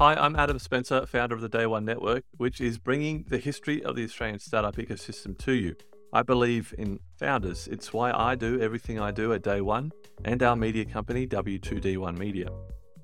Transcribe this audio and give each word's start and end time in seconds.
Hi, 0.00 0.14
I'm 0.14 0.34
Adam 0.34 0.58
Spencer, 0.58 1.04
founder 1.04 1.34
of 1.34 1.42
the 1.42 1.48
Day 1.50 1.66
One 1.66 1.84
Network, 1.84 2.24
which 2.38 2.62
is 2.62 2.78
bringing 2.78 3.26
the 3.28 3.36
history 3.36 3.84
of 3.84 3.96
the 3.96 4.04
Australian 4.04 4.38
startup 4.38 4.76
ecosystem 4.76 5.36
to 5.40 5.52
you. 5.52 5.76
I 6.14 6.22
believe 6.22 6.74
in 6.78 7.00
founders. 7.18 7.68
It's 7.68 7.92
why 7.92 8.10
I 8.10 8.34
do 8.34 8.58
everything 8.62 8.98
I 8.98 9.10
do 9.10 9.34
at 9.34 9.42
Day 9.42 9.60
One 9.60 9.92
and 10.24 10.42
our 10.42 10.56
media 10.56 10.86
company, 10.86 11.26
W2D1 11.26 12.16
Media. 12.16 12.48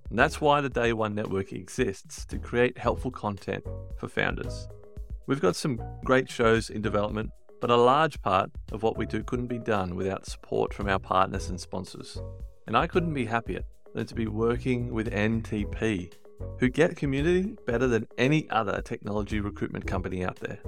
And 0.09 0.19
that's 0.19 0.41
why 0.41 0.63
the 0.63 0.71
Day 0.71 0.95
One 0.95 1.15
Network 1.15 1.53
exists 1.53 2.25
to 2.25 2.39
create 2.39 2.79
helpful 2.79 3.11
content 3.11 3.65
for 3.99 4.09
founders. 4.09 4.67
We've 5.27 5.39
got 5.39 5.55
some 5.55 5.79
great 6.03 6.31
shows 6.31 6.71
in 6.71 6.81
development, 6.81 7.31
but 7.61 7.71
a 7.71 7.77
large 7.77 8.23
part 8.23 8.51
of 8.73 8.83
what 8.83 8.97
we 8.97 9.05
do 9.05 9.23
couldn't 9.23 9.49
be 9.49 9.59
done 9.59 9.97
without 9.97 10.25
support 10.25 10.73
from 10.73 10.89
our 10.89 10.99
partners 10.99 11.51
and 11.51 11.61
sponsors. 11.61 12.17
And 12.67 12.75
I 12.75 12.87
couldn't 12.87 13.13
be 13.13 13.27
happier 13.27 13.61
than 13.93 14.07
to 14.07 14.15
be 14.15 14.29
working 14.29 14.95
with 14.95 15.13
NTP, 15.13 16.11
who 16.59 16.69
get 16.69 16.97
community 16.97 17.57
better 17.67 17.87
than 17.87 18.07
any 18.19 18.49
other 18.51 18.81
technology 18.83 19.41
recruitment 19.41 19.87
company 19.87 20.25
out 20.25 20.37
there. 20.37 20.59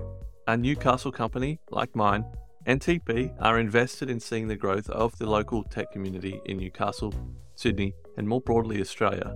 A 0.47 0.57
Newcastle 0.57 1.13
company 1.13 1.61
like 1.71 1.95
mine, 1.95 2.25
NTP 2.67 3.35
are 3.41 3.59
invested 3.59 4.11
in 4.11 4.21
seeing 4.21 4.49
the 4.49 4.57
growth 4.57 4.91
of 4.91 5.17
the 5.19 5.27
local 5.27 5.63
tech 5.65 5.91
community 5.93 6.41
in 6.45 6.59
Newcastle, 6.59 7.15
Sydney, 7.55 7.95
and 8.17 8.29
more 8.29 8.41
broadly 8.41 8.81
Australia. 8.81 9.35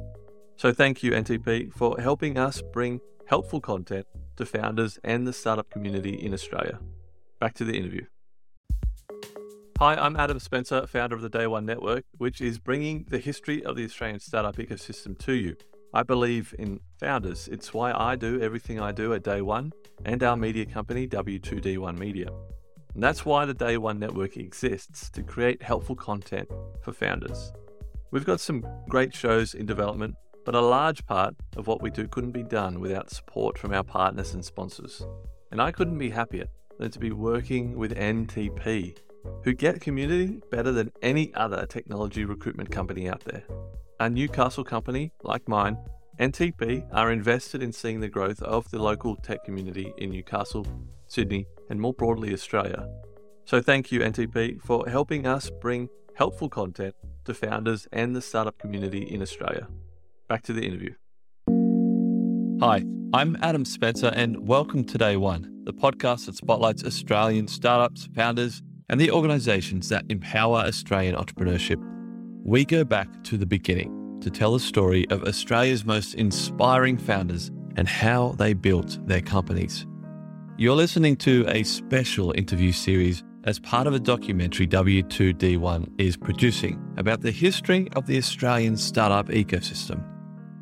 So 0.57 0.73
thank 0.73 1.03
you, 1.03 1.13
NTP, 1.13 1.73
for 1.73 2.01
helping 2.01 2.39
us 2.39 2.63
bring 2.73 3.01
helpful 3.27 3.61
content 3.61 4.07
to 4.37 4.47
founders 4.47 4.99
and 5.03 5.27
the 5.27 5.33
startup 5.33 5.71
community 5.71 6.15
in 6.15 6.35
Australia. 6.35 6.79
Back 7.41 7.55
to 7.55 7.65
the 7.65 7.77
interview. 7.77 8.07
Hi, 9.79 9.97
I'm 9.97 10.17
Adam 10.17 10.39
Spencer, 10.39 10.87
founder 10.87 11.17
of 11.17 11.23
the 11.23 11.29
Day 11.29 11.47
One 11.47 11.67
Network, 11.67 12.05
which 12.19 12.41
is 12.41 12.59
bringing 12.59 13.07
the 13.09 13.19
history 13.19 13.65
of 13.65 13.77
the 13.77 13.85
Australian 13.85 14.21
startup 14.21 14.57
ecosystem 14.57 15.19
to 15.19 15.33
you. 15.33 15.57
I 15.95 16.03
believe 16.03 16.55
in 16.59 16.81
founders. 16.99 17.49
It's 17.49 17.75
why 17.75 17.93
I 17.93 18.17
do 18.17 18.41
everything 18.41 18.81
I 18.81 18.93
do 18.93 19.13
at 19.13 19.23
Day 19.23 19.43
One 19.43 19.73
and 20.07 20.23
our 20.23 20.37
media 20.37 20.65
company, 20.65 21.07
W2D1 21.07 21.99
Media. 21.99 22.29
And 22.95 23.03
that's 23.03 23.27
why 23.27 23.45
the 23.45 23.53
Day 23.53 23.77
One 23.77 23.99
Network 23.99 24.39
exists 24.39 25.11
to 25.11 25.23
create 25.23 25.63
helpful 25.63 25.95
content 25.95 26.49
for 26.83 26.95
founders. 26.95 27.53
We've 28.11 28.25
got 28.25 28.41
some 28.41 28.65
great 28.89 29.15
shows 29.15 29.53
in 29.53 29.67
development, 29.67 30.15
but 30.47 30.55
a 30.55 30.61
large 30.63 31.05
part 31.05 31.35
of 31.59 31.67
what 31.67 31.83
we 31.83 31.91
do 31.91 32.09
couldn't 32.09 32.33
be 32.33 32.43
done 32.43 32.81
without 32.81 33.11
support 33.11 33.59
from 33.59 33.75
our 33.75 33.85
partners 33.85 34.33
and 34.33 34.43
sponsors. 34.43 35.07
And 35.51 35.61
I 35.61 35.73
couldn't 35.73 35.99
be 35.99 36.09
happier 36.09 36.47
than 36.79 36.91
to 36.91 36.99
be 36.99 37.13
working 37.13 37.77
with 37.77 37.95
NTP, 37.95 38.97
who 39.45 39.53
get 39.53 39.83
community 39.83 40.41
better 40.51 40.73
than 40.73 40.91
any 41.03 41.35
other 41.35 41.67
technology 41.67 42.25
recruitment 42.25 42.71
company 42.71 43.11
out 43.11 43.25
there. 43.25 43.45
A 44.03 44.11
Newcastle 44.11 44.65
company 44.65 45.13
like 45.23 45.47
mine, 45.47 45.79
NTP 46.19 46.89
are 46.93 47.13
invested 47.13 47.63
in 47.63 47.73
seeing 47.73 48.01
the 48.01 48.09
growth 48.09 48.43
of 48.43 48.69
the 48.73 48.83
local 48.83 49.15
tech 49.15 49.45
community 49.45 49.95
in 49.97 50.11
Newcastle, 50.11 50.67
Sydney, 51.07 51.47
and 51.71 51.81
more 51.81 51.95
broadly 51.95 52.33
Australia. 52.33 52.89
So 53.45 53.63
thank 53.63 53.93
you, 53.93 54.01
NTP, 54.01 54.61
for 54.61 54.89
helping 54.89 55.25
us 55.25 55.51
bring 55.61 55.89
helpful 56.17 56.49
content 56.49 56.97
to 57.27 57.33
founders 57.33 57.87
and 57.93 58.17
the 58.17 58.21
startup 58.21 58.59
community 58.59 59.03
in 59.03 59.23
Australia. 59.23 59.69
Back 60.29 60.43
to 60.47 60.53
the 60.53 60.67
interview. 60.67 60.95
Hi, 62.61 62.83
I'm 63.15 63.37
Adam 63.41 63.65
Spencer, 63.65 64.11
and 64.17 64.49
welcome 64.49 64.83
to 64.83 64.99
Day 64.99 65.17
One, 65.17 65.63
the 65.63 65.73
podcast 65.73 66.27
that 66.27 66.35
spotlights 66.35 66.83
Australian 66.83 67.47
startups, 67.47 68.09
founders, 68.17 68.63
and 68.89 69.01
the 69.01 69.13
organizations 69.13 69.91
that 69.91 70.07
empower 70.09 70.59
Australian 70.59 71.15
entrepreneurship. 71.15 71.81
We 72.45 72.65
go 72.65 72.83
back 72.83 73.23
to 73.25 73.37
the 73.37 73.47
beginning 73.47 74.19
to 74.21 74.29
tell 74.29 74.55
the 74.55 74.59
story 74.59 75.09
of 75.11 75.23
Australia's 75.23 75.85
most 75.85 76.15
inspiring 76.15 76.99
founders 76.99 77.53
and 77.77 77.87
how 77.87 78.33
they 78.33 78.53
built 78.53 78.99
their 79.07 79.21
companies. 79.21 79.87
You're 80.57 80.75
listening 80.75 81.15
to 81.19 81.45
a 81.47 81.63
special 81.63 82.33
interview 82.33 82.73
series 82.73 83.23
as 83.45 83.61
part 83.61 83.87
of 83.87 83.95
a 83.95 84.01
documentary 84.01 84.67
W2D1 84.67 85.89
is 85.99 86.17
producing 86.17 86.83
about 86.97 87.21
the 87.21 87.31
history 87.31 87.89
of 87.95 88.07
the 88.09 88.19
Australian 88.19 88.77
startup 88.77 89.29
ecosystem. 89.29 90.05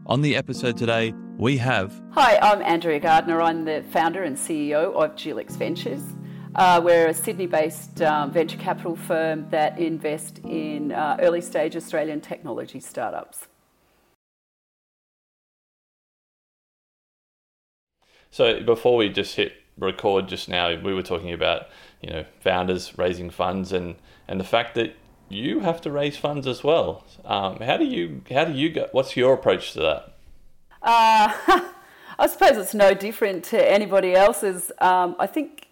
On 0.04 0.20
the 0.20 0.36
episode 0.36 0.76
today, 0.76 1.14
we 1.38 1.56
have. 1.56 1.98
Hi, 2.10 2.36
I'm 2.42 2.60
Andrea 2.60 3.00
Gardiner. 3.00 3.40
I'm 3.40 3.64
the 3.64 3.82
founder 3.90 4.22
and 4.22 4.36
CEO 4.36 4.92
of 4.92 5.14
Jelix 5.14 5.52
Ventures. 5.52 6.02
Uh, 6.54 6.80
we're 6.82 7.06
a 7.06 7.14
Sydney 7.14 7.46
based 7.46 8.02
um, 8.02 8.32
venture 8.32 8.58
capital 8.58 8.96
firm 8.96 9.48
that 9.50 9.78
invest 9.78 10.40
in 10.40 10.90
uh, 10.90 11.16
early 11.20 11.40
stage 11.40 11.76
Australian 11.76 12.20
technology 12.20 12.80
startups. 12.80 13.46
So, 18.32 18.62
before 18.62 18.96
we 18.96 19.08
just 19.08 19.36
hit 19.36 19.52
record 19.78 20.28
just 20.28 20.48
now, 20.48 20.76
we 20.80 20.92
were 20.92 21.02
talking 21.02 21.32
about 21.32 21.68
you 22.00 22.10
know 22.10 22.24
founders 22.40 22.98
raising 22.98 23.30
funds 23.30 23.72
and 23.72 23.94
and 24.26 24.40
the 24.40 24.44
fact 24.44 24.74
that 24.74 24.96
you 25.28 25.60
have 25.60 25.80
to 25.82 25.90
raise 25.90 26.16
funds 26.16 26.48
as 26.48 26.64
well. 26.64 27.04
Um, 27.24 27.60
how 27.60 27.76
do 27.76 27.84
you 27.84 28.22
how 28.28 28.44
do 28.44 28.52
you 28.52 28.70
go? 28.70 28.88
What's 28.90 29.16
your 29.16 29.34
approach 29.34 29.72
to 29.74 29.80
that? 29.80 30.14
Uh, 30.82 31.60
I 32.18 32.26
suppose 32.26 32.56
it's 32.56 32.74
no 32.74 32.92
different 32.92 33.44
to 33.44 33.70
anybody 33.70 34.14
else's. 34.14 34.72
Um, 34.80 35.14
I 35.20 35.28
think 35.28 35.68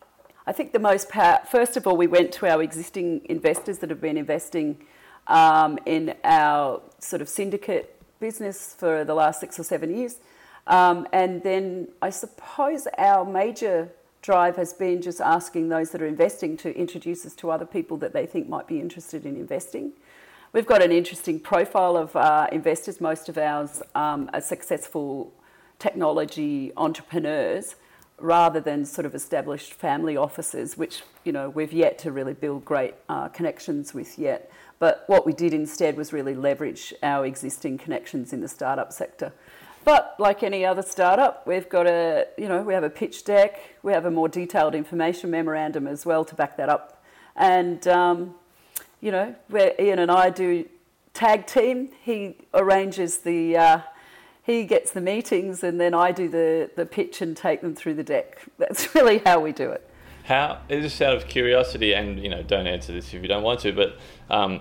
I 0.48 0.52
think 0.52 0.72
the 0.72 0.78
most 0.78 1.10
power, 1.10 1.40
first 1.46 1.76
of 1.76 1.86
all, 1.86 1.94
we 1.94 2.06
went 2.06 2.32
to 2.32 2.46
our 2.46 2.62
existing 2.62 3.20
investors 3.26 3.80
that 3.80 3.90
have 3.90 4.00
been 4.00 4.16
investing 4.16 4.78
um, 5.26 5.78
in 5.84 6.14
our 6.24 6.80
sort 7.00 7.20
of 7.20 7.28
syndicate 7.28 7.94
business 8.18 8.74
for 8.74 9.04
the 9.04 9.12
last 9.12 9.40
six 9.40 9.60
or 9.60 9.62
seven 9.62 9.94
years. 9.94 10.16
Um, 10.66 11.06
and 11.12 11.42
then 11.42 11.88
I 12.00 12.08
suppose 12.08 12.88
our 12.96 13.26
major 13.26 13.90
drive 14.22 14.56
has 14.56 14.72
been 14.72 15.02
just 15.02 15.20
asking 15.20 15.68
those 15.68 15.90
that 15.90 16.00
are 16.00 16.06
investing 16.06 16.56
to 16.56 16.74
introduce 16.74 17.26
us 17.26 17.34
to 17.34 17.50
other 17.50 17.66
people 17.66 17.98
that 17.98 18.14
they 18.14 18.24
think 18.24 18.48
might 18.48 18.66
be 18.66 18.80
interested 18.80 19.26
in 19.26 19.36
investing. 19.36 19.92
We've 20.54 20.64
got 20.64 20.80
an 20.80 20.92
interesting 20.92 21.40
profile 21.40 21.94
of 21.94 22.16
uh, 22.16 22.46
investors. 22.50 23.02
Most 23.02 23.28
of 23.28 23.36
ours 23.36 23.82
um, 23.94 24.30
are 24.32 24.40
successful 24.40 25.30
technology 25.78 26.72
entrepreneurs 26.74 27.74
rather 28.20 28.60
than 28.60 28.84
sort 28.84 29.06
of 29.06 29.14
established 29.14 29.72
family 29.74 30.16
offices, 30.16 30.76
which 30.76 31.02
you 31.24 31.32
know 31.32 31.48
we've 31.48 31.72
yet 31.72 31.98
to 31.98 32.12
really 32.12 32.34
build 32.34 32.64
great 32.64 32.94
uh, 33.08 33.28
connections 33.28 33.94
with 33.94 34.18
yet. 34.18 34.50
But 34.78 35.04
what 35.06 35.26
we 35.26 35.32
did 35.32 35.52
instead 35.52 35.96
was 35.96 36.12
really 36.12 36.34
leverage 36.34 36.94
our 37.02 37.26
existing 37.26 37.78
connections 37.78 38.32
in 38.32 38.40
the 38.40 38.48
startup 38.48 38.92
sector. 38.92 39.32
But 39.84 40.16
like 40.18 40.42
any 40.42 40.64
other 40.64 40.82
startup, 40.82 41.46
we've 41.46 41.68
got 41.68 41.86
a, 41.86 42.26
you 42.36 42.48
know, 42.48 42.62
we 42.62 42.74
have 42.74 42.84
a 42.84 42.90
pitch 42.90 43.24
deck, 43.24 43.58
we 43.82 43.92
have 43.92 44.04
a 44.04 44.10
more 44.10 44.28
detailed 44.28 44.74
information 44.74 45.30
memorandum 45.30 45.86
as 45.86 46.04
well 46.04 46.24
to 46.26 46.34
back 46.34 46.56
that 46.58 46.68
up. 46.68 47.02
And, 47.36 47.86
um, 47.88 48.34
you 49.00 49.10
know, 49.10 49.34
where 49.48 49.74
Ian 49.80 50.00
and 50.00 50.10
I 50.10 50.30
do 50.30 50.68
tag 51.14 51.46
team, 51.46 51.90
he 52.02 52.36
arranges 52.52 53.18
the, 53.18 53.56
uh, 53.56 53.80
he 54.48 54.64
gets 54.64 54.92
the 54.92 55.00
meetings 55.02 55.62
and 55.62 55.78
then 55.78 55.92
I 55.92 56.10
do 56.10 56.26
the, 56.26 56.70
the 56.74 56.86
pitch 56.86 57.20
and 57.20 57.36
take 57.36 57.60
them 57.60 57.74
through 57.74 57.94
the 57.94 58.02
deck. 58.02 58.40
That's 58.56 58.94
really 58.94 59.18
how 59.18 59.40
we 59.40 59.52
do 59.52 59.70
it. 59.70 59.86
How, 60.24 60.62
just 60.70 61.00
out 61.02 61.14
of 61.14 61.28
curiosity, 61.28 61.92
and, 61.92 62.18
you 62.18 62.30
know, 62.30 62.42
don't 62.42 62.66
answer 62.66 62.92
this 62.92 63.12
if 63.12 63.22
you 63.22 63.28
don't 63.28 63.42
want 63.42 63.60
to, 63.60 63.72
but 63.72 63.98
um, 64.30 64.60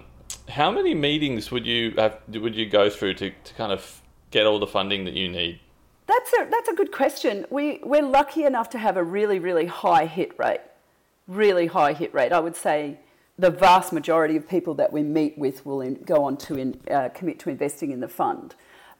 how 0.50 0.72
many 0.72 0.94
meetings 0.94 1.52
would 1.52 1.66
you 1.66 1.92
have, 1.98 2.20
would 2.30 2.56
you 2.56 2.70
go 2.70 2.90
through 2.90 3.14
to, 3.16 3.30
to 3.32 3.54
kind 3.54 3.72
of 3.72 4.02
get 4.32 4.46
all 4.46 4.60
the 4.60 4.68
funding 4.68 5.06
that 5.06 5.14
you 5.14 5.30
need? 5.30 5.60
That's 6.06 6.34
a, 6.34 6.48
that's 6.52 6.68
a 6.68 6.74
good 6.74 6.92
question. 6.92 7.46
We, 7.50 7.80
we're 7.82 8.04
lucky 8.06 8.44
enough 8.44 8.70
to 8.72 8.78
have 8.78 8.98
a 8.98 9.04
really, 9.04 9.40
really 9.40 9.68
high 9.68 10.06
hit 10.06 10.38
rate. 10.38 10.62
Really 11.28 11.68
high 11.68 11.94
hit 11.94 12.14
rate. 12.14 12.34
I 12.34 12.42
would 12.42 12.58
say 12.58 13.00
the 13.40 13.52
vast 13.52 13.94
majority 13.94 14.36
of 14.36 14.50
people 14.50 14.74
that 14.76 14.92
we 14.92 15.04
meet 15.04 15.38
with 15.38 15.66
will 15.66 15.80
in, 15.80 15.96
go 15.96 16.26
on 16.26 16.36
to 16.38 16.56
in, 16.56 16.80
uh, 16.92 17.10
commit 17.14 17.40
to 17.40 17.50
investing 17.50 17.92
in 17.92 18.02
the 18.02 18.08
fund. 18.10 18.56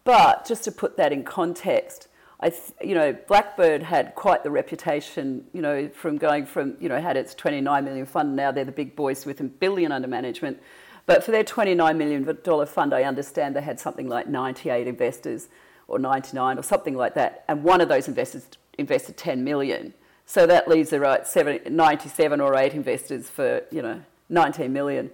But 0.08 0.46
just 0.46 0.64
to 0.64 0.72
put 0.72 0.96
that 0.96 1.12
in 1.12 1.26
context, 1.26 2.08
I 2.40 2.54
you 2.82 2.96
know, 2.96 3.12
Blackbird 3.12 3.84
had 3.84 4.16
quite 4.16 4.42
the 4.42 4.50
reputation, 4.50 5.44
you 5.52 5.62
know, 5.62 5.90
from 5.90 6.18
going 6.18 6.46
from, 6.46 6.78
you 6.80 6.88
know, 6.88 6.98
had 7.02 7.18
its 7.18 7.36
29 7.36 7.84
million 7.84 8.06
fund, 8.06 8.34
now 8.34 8.50
they're 8.50 8.64
the 8.64 8.72
big 8.72 8.96
boys 8.96 9.26
with 9.26 9.42
a 9.42 9.44
billion 9.44 9.92
under 9.92 10.08
management. 10.08 10.62
But 11.08 11.26
for 11.26 11.32
their 11.32 11.44
$29 11.44 11.98
million 11.98 12.66
fund, 12.68 12.94
I 12.94 13.04
understand 13.04 13.54
they 13.54 13.62
had 13.62 13.82
something 13.82 14.08
like 14.08 14.30
98 14.30 14.88
investors 14.88 15.50
or 15.90 16.00
99 16.00 16.58
or 16.58 16.64
something 16.64 16.96
like 16.96 17.14
that. 17.16 17.44
And 17.50 17.66
one 17.66 17.82
of 17.82 17.90
those 17.90 18.08
investors 18.08 18.48
invested 18.78 19.18
10 19.18 19.44
million. 19.44 19.94
So 20.26 20.48
that 20.48 20.70
leaves 20.70 20.90
there 20.90 21.02
right 21.02 21.28
97 21.70 22.40
or 22.40 22.56
8 22.56 22.74
investors 22.74 23.30
for, 23.30 23.62
you 23.72 23.82
know, 23.82 24.02
19 24.30 24.72
million. 24.72 25.12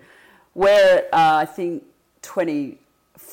Where 0.54 1.06
uh, 1.12 1.38
I 1.38 1.46
think 1.46 1.84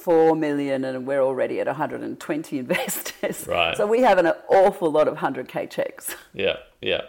24 0.02 0.37
million 0.37 0.85
and 0.85 1.06
we're 1.06 1.20
already 1.20 1.61
at 1.61 1.67
120 1.67 2.58
investors. 2.58 3.47
Right. 3.47 3.76
So 3.76 3.87
we 3.87 4.00
have 4.00 4.19
an 4.19 4.29
awful 4.49 4.91
lot 4.91 5.08
of 5.08 5.17
100k 5.17 5.69
checks. 5.70 6.14
Yeah, 6.32 6.56
yeah. 6.81 7.02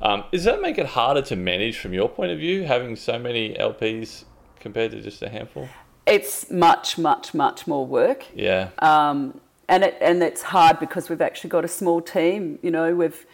Um, 0.00 0.24
does 0.30 0.44
that 0.44 0.60
make 0.60 0.78
it 0.78 0.86
harder 0.86 1.22
to 1.22 1.36
manage 1.36 1.78
from 1.78 1.92
your 1.92 2.08
point 2.08 2.30
of 2.30 2.38
view, 2.38 2.64
having 2.64 2.94
so 2.94 3.18
many 3.18 3.54
LPs 3.54 4.24
compared 4.60 4.92
to 4.92 5.00
just 5.00 5.22
a 5.22 5.28
handful? 5.28 5.68
It's 6.06 6.50
much, 6.50 6.98
much, 6.98 7.34
much 7.34 7.66
more 7.66 7.86
work. 7.86 8.24
Yeah. 8.34 8.70
Um, 8.78 9.40
and 9.68 9.84
it 9.84 9.96
and 10.00 10.22
it's 10.22 10.42
hard 10.42 10.78
because 10.78 11.08
we've 11.10 11.20
actually 11.20 11.50
got 11.50 11.64
a 11.64 11.68
small 11.68 12.00
team. 12.00 12.58
You 12.62 12.70
know, 12.70 12.94
we've 12.94 13.26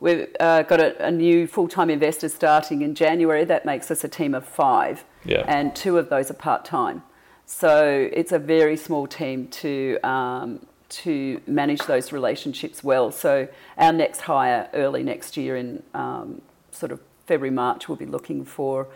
we've 0.00 0.26
uh, 0.40 0.62
got 0.62 0.80
a, 0.80 1.06
a 1.06 1.10
new 1.10 1.46
full 1.46 1.68
time 1.68 1.90
investor 1.90 2.28
starting 2.28 2.82
in 2.82 2.94
January. 2.94 3.44
That 3.44 3.64
makes 3.64 3.90
us 3.90 4.02
a 4.04 4.08
team 4.08 4.34
of 4.34 4.44
five, 4.46 5.04
Yeah. 5.24 5.44
and 5.46 5.74
two 5.76 5.96
of 5.98 6.10
those 6.10 6.30
are 6.30 6.34
part 6.34 6.64
time. 6.64 7.02
So 7.48 8.10
it's 8.12 8.30
a 8.30 8.38
very 8.38 8.76
small 8.76 9.06
team 9.06 9.48
to 9.48 9.98
um, 10.04 10.66
to 10.90 11.40
manage 11.46 11.80
those 11.86 12.12
relationships 12.12 12.84
well. 12.84 13.10
So 13.10 13.48
our 13.78 13.92
next 13.92 14.20
hire 14.20 14.68
early 14.74 15.02
next 15.02 15.36
year 15.36 15.56
in 15.56 15.82
um, 15.94 16.42
sort 16.70 16.92
of 16.92 17.00
February 17.26 17.50
March, 17.50 17.88
we'll 17.88 17.96
be 17.96 18.06
looking 18.06 18.44
for 18.44 18.86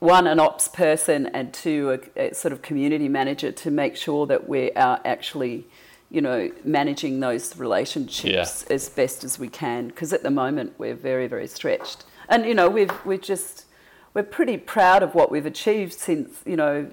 one 0.00 0.26
an 0.26 0.40
ops 0.40 0.66
person 0.66 1.26
and 1.28 1.54
two 1.54 2.00
a, 2.16 2.30
a 2.30 2.34
sort 2.34 2.52
of 2.52 2.60
community 2.60 3.08
manager 3.08 3.52
to 3.52 3.70
make 3.70 3.96
sure 3.96 4.26
that 4.26 4.48
we 4.48 4.72
are 4.72 5.00
actually 5.04 5.64
you 6.10 6.20
know 6.20 6.50
managing 6.64 7.20
those 7.20 7.56
relationships 7.56 8.64
as 8.64 8.88
best 8.88 9.22
as 9.22 9.38
we 9.38 9.48
can. 9.48 9.86
Because 9.86 10.12
at 10.12 10.24
the 10.24 10.30
moment 10.32 10.74
we're 10.76 10.96
very 10.96 11.28
very 11.28 11.46
stretched. 11.46 12.04
And 12.28 12.46
you 12.46 12.54
know 12.54 12.68
we've 12.68 13.06
we've 13.06 13.22
just 13.22 13.66
we're 14.12 14.24
pretty 14.24 14.56
proud 14.56 15.04
of 15.04 15.14
what 15.14 15.30
we've 15.30 15.46
achieved 15.46 15.92
since 15.92 16.40
you 16.44 16.56
know 16.56 16.90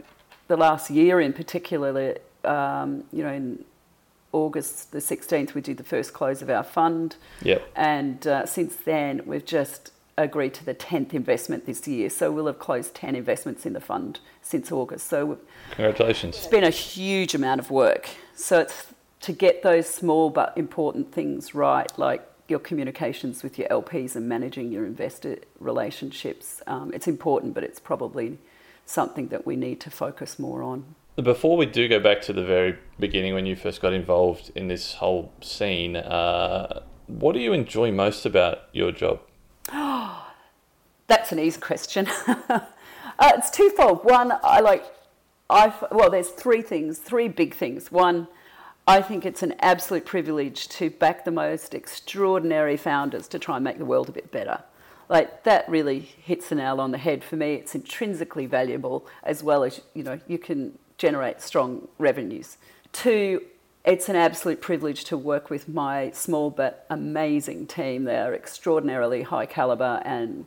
the 0.54 0.58
last 0.58 0.92
year 0.92 1.20
in 1.20 1.34
particular 1.34 2.16
um, 2.46 3.04
you 3.12 3.24
know 3.24 3.34
in 3.42 3.66
August 4.32 4.92
the 4.92 5.00
16th 5.00 5.54
we 5.56 5.62
did 5.62 5.78
the 5.78 5.84
first 5.96 6.14
close 6.14 6.42
of 6.44 6.50
our 6.50 6.64
fund 6.64 7.16
Yep. 7.42 7.62
and 7.76 8.28
uh, 8.28 8.46
since 8.46 8.76
then, 8.76 9.22
we've 9.26 9.46
just 9.46 9.92
agreed 10.18 10.54
to 10.60 10.64
the 10.64 10.76
10th 10.76 11.12
investment 11.14 11.66
this 11.66 11.88
year. 11.88 12.08
So 12.10 12.32
we'll 12.32 12.46
have 12.46 12.60
closed 12.60 12.94
10 12.94 13.16
investments 13.16 13.66
in 13.66 13.74
the 13.74 13.80
fund 13.82 14.20
since 14.44 14.72
August. 14.72 15.08
So 15.08 15.40
Congratulations. 15.72 16.38
it's 16.38 16.48
been 16.48 16.64
a 16.64 16.70
huge 16.70 17.34
amount 17.34 17.60
of 17.60 17.72
work. 17.72 18.10
So 18.36 18.60
it's 18.60 18.86
to 19.22 19.32
get 19.34 19.64
those 19.64 19.88
small 19.88 20.30
but 20.30 20.54
important 20.56 21.12
things 21.12 21.56
right, 21.56 21.92
like 21.98 22.22
your 22.48 22.60
communications 22.60 23.42
with 23.42 23.58
your 23.58 23.68
LPs 23.70 24.16
and 24.16 24.30
managing 24.30 24.72
your 24.72 24.86
investor 24.86 25.38
relationships. 25.60 26.62
Um, 26.68 26.92
it's 26.94 27.08
important, 27.08 27.54
but 27.56 27.64
it's 27.64 27.80
probably 27.80 28.38
something 28.86 29.28
that 29.30 29.46
we 29.46 29.56
need 29.56 29.80
to 29.82 29.90
focus 29.90 30.38
more 30.38 30.64
on. 30.64 30.96
Before 31.16 31.58
we 31.58 31.66
do 31.66 31.88
go 31.88 32.00
back 32.00 32.22
to 32.24 32.34
the 32.34 32.44
very 32.44 32.78
beginning 33.00 33.34
when 33.34 33.46
you 33.46 33.56
first 33.56 33.82
got 33.82 33.94
involved 33.94 34.52
in 34.56 34.68
this 34.68 34.96
whole 34.96 35.32
scene, 35.42 35.96
uh, 35.96 36.82
what 37.08 37.34
do 37.34 37.40
you 37.40 37.54
enjoy 37.54 37.92
most 37.92 38.26
about 38.26 38.64
your 38.72 38.92
job? 38.92 39.20
That's 41.08 41.32
an 41.32 41.40
easy 41.40 41.60
question. 41.60 42.08
uh, 42.28 42.62
it's 43.20 43.52
twofold. 43.52 44.04
One, 44.06 44.34
I 44.44 44.60
like, 44.62 44.86
I 45.50 45.74
well, 45.92 46.10
there's 46.10 46.30
three 46.30 46.62
things, 46.62 46.98
three 46.98 47.28
big 47.28 47.54
things. 47.54 47.92
One, 47.92 48.28
I 48.88 49.02
think 49.02 49.26
it's 49.26 49.44
an 49.44 49.54
absolute 49.60 50.06
privilege 50.06 50.68
to 50.70 50.90
back 50.90 51.24
the 51.24 51.32
most 51.32 51.74
extraordinary 51.74 52.76
founders 52.76 53.28
to 53.30 53.40
try 53.40 53.56
and 53.56 53.64
make 53.64 53.78
the 53.78 53.86
world 53.86 54.10
a 54.10 54.12
bit 54.12 54.32
better. 54.32 54.64
Like 55.10 55.44
that 55.44 55.68
really 55.70 56.00
hits 56.00 56.50
the 56.50 56.56
nail 56.56 56.80
on 56.80 56.92
the 56.92 56.98
head 56.98 57.24
for 57.24 57.36
me. 57.36 57.56
It's 57.56 57.76
intrinsically 57.76 58.46
valuable 58.46 59.06
as 59.24 59.44
well 59.44 59.64
as 59.64 59.82
you 59.94 60.04
know 60.04 60.20
you 60.28 60.38
can 60.38 60.78
generate 60.98 61.42
strong 61.42 61.88
revenues. 61.98 62.58
Two, 62.92 63.42
it's 63.84 64.08
an 64.08 64.16
absolute 64.16 64.62
privilege 64.62 65.04
to 65.06 65.18
work 65.18 65.50
with 65.50 65.68
my 65.68 66.12
small 66.12 66.50
but 66.50 66.86
amazing 66.90 67.68
team. 67.68 68.06
They 68.06 68.18
are 68.18 68.34
extraordinarily 68.34 69.24
high 69.24 69.46
caliber 69.46 70.02
and 70.06 70.46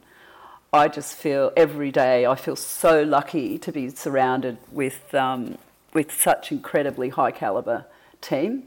I 0.72 0.88
just 0.88 1.14
feel 1.14 1.52
every 1.56 1.90
day 1.90 2.26
I 2.26 2.34
feel 2.34 2.56
so 2.56 3.02
lucky 3.02 3.58
to 3.58 3.72
be 3.72 3.88
surrounded 3.90 4.58
with 4.70 5.14
um, 5.14 5.58
with 5.92 6.12
such 6.12 6.52
incredibly 6.52 7.08
high 7.08 7.30
caliber 7.30 7.86
team. 8.20 8.64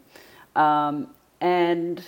Um, 0.55 1.13
and 1.41 2.03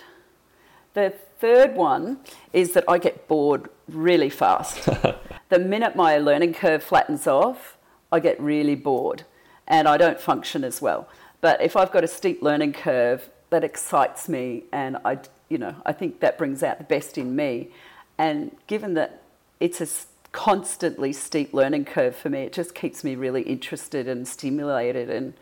the 0.93 1.13
third 1.39 1.75
one 1.75 2.19
is 2.53 2.73
that 2.73 2.83
I 2.87 2.97
get 2.97 3.27
bored 3.27 3.69
really 3.87 4.29
fast. 4.29 4.85
the 5.49 5.59
minute 5.59 5.95
my 5.95 6.17
learning 6.17 6.53
curve 6.53 6.83
flattens 6.83 7.27
off, 7.27 7.77
I 8.11 8.19
get 8.19 8.39
really 8.39 8.75
bored 8.75 9.23
and 9.67 9.87
I 9.87 9.97
don't 9.97 10.19
function 10.19 10.63
as 10.63 10.81
well. 10.81 11.07
But 11.39 11.61
if 11.61 11.75
I've 11.75 11.91
got 11.91 12.03
a 12.03 12.07
steep 12.07 12.41
learning 12.41 12.73
curve, 12.73 13.29
that 13.49 13.63
excites 13.63 14.29
me 14.29 14.63
and 14.71 14.97
I, 15.03 15.19
you 15.49 15.57
know, 15.57 15.75
I 15.85 15.91
think 15.93 16.19
that 16.19 16.37
brings 16.37 16.63
out 16.63 16.77
the 16.77 16.83
best 16.83 17.17
in 17.17 17.35
me. 17.35 17.69
And 18.17 18.55
given 18.67 18.93
that 18.95 19.21
it's 19.59 19.81
a 19.81 19.87
constantly 20.31 21.11
steep 21.13 21.53
learning 21.53 21.85
curve 21.85 22.15
for 22.15 22.29
me, 22.29 22.43
it 22.43 22.53
just 22.53 22.75
keeps 22.75 23.03
me 23.03 23.15
really 23.15 23.41
interested 23.41 24.07
and 24.07 24.27
stimulated. 24.27 25.09
And, 25.09 25.33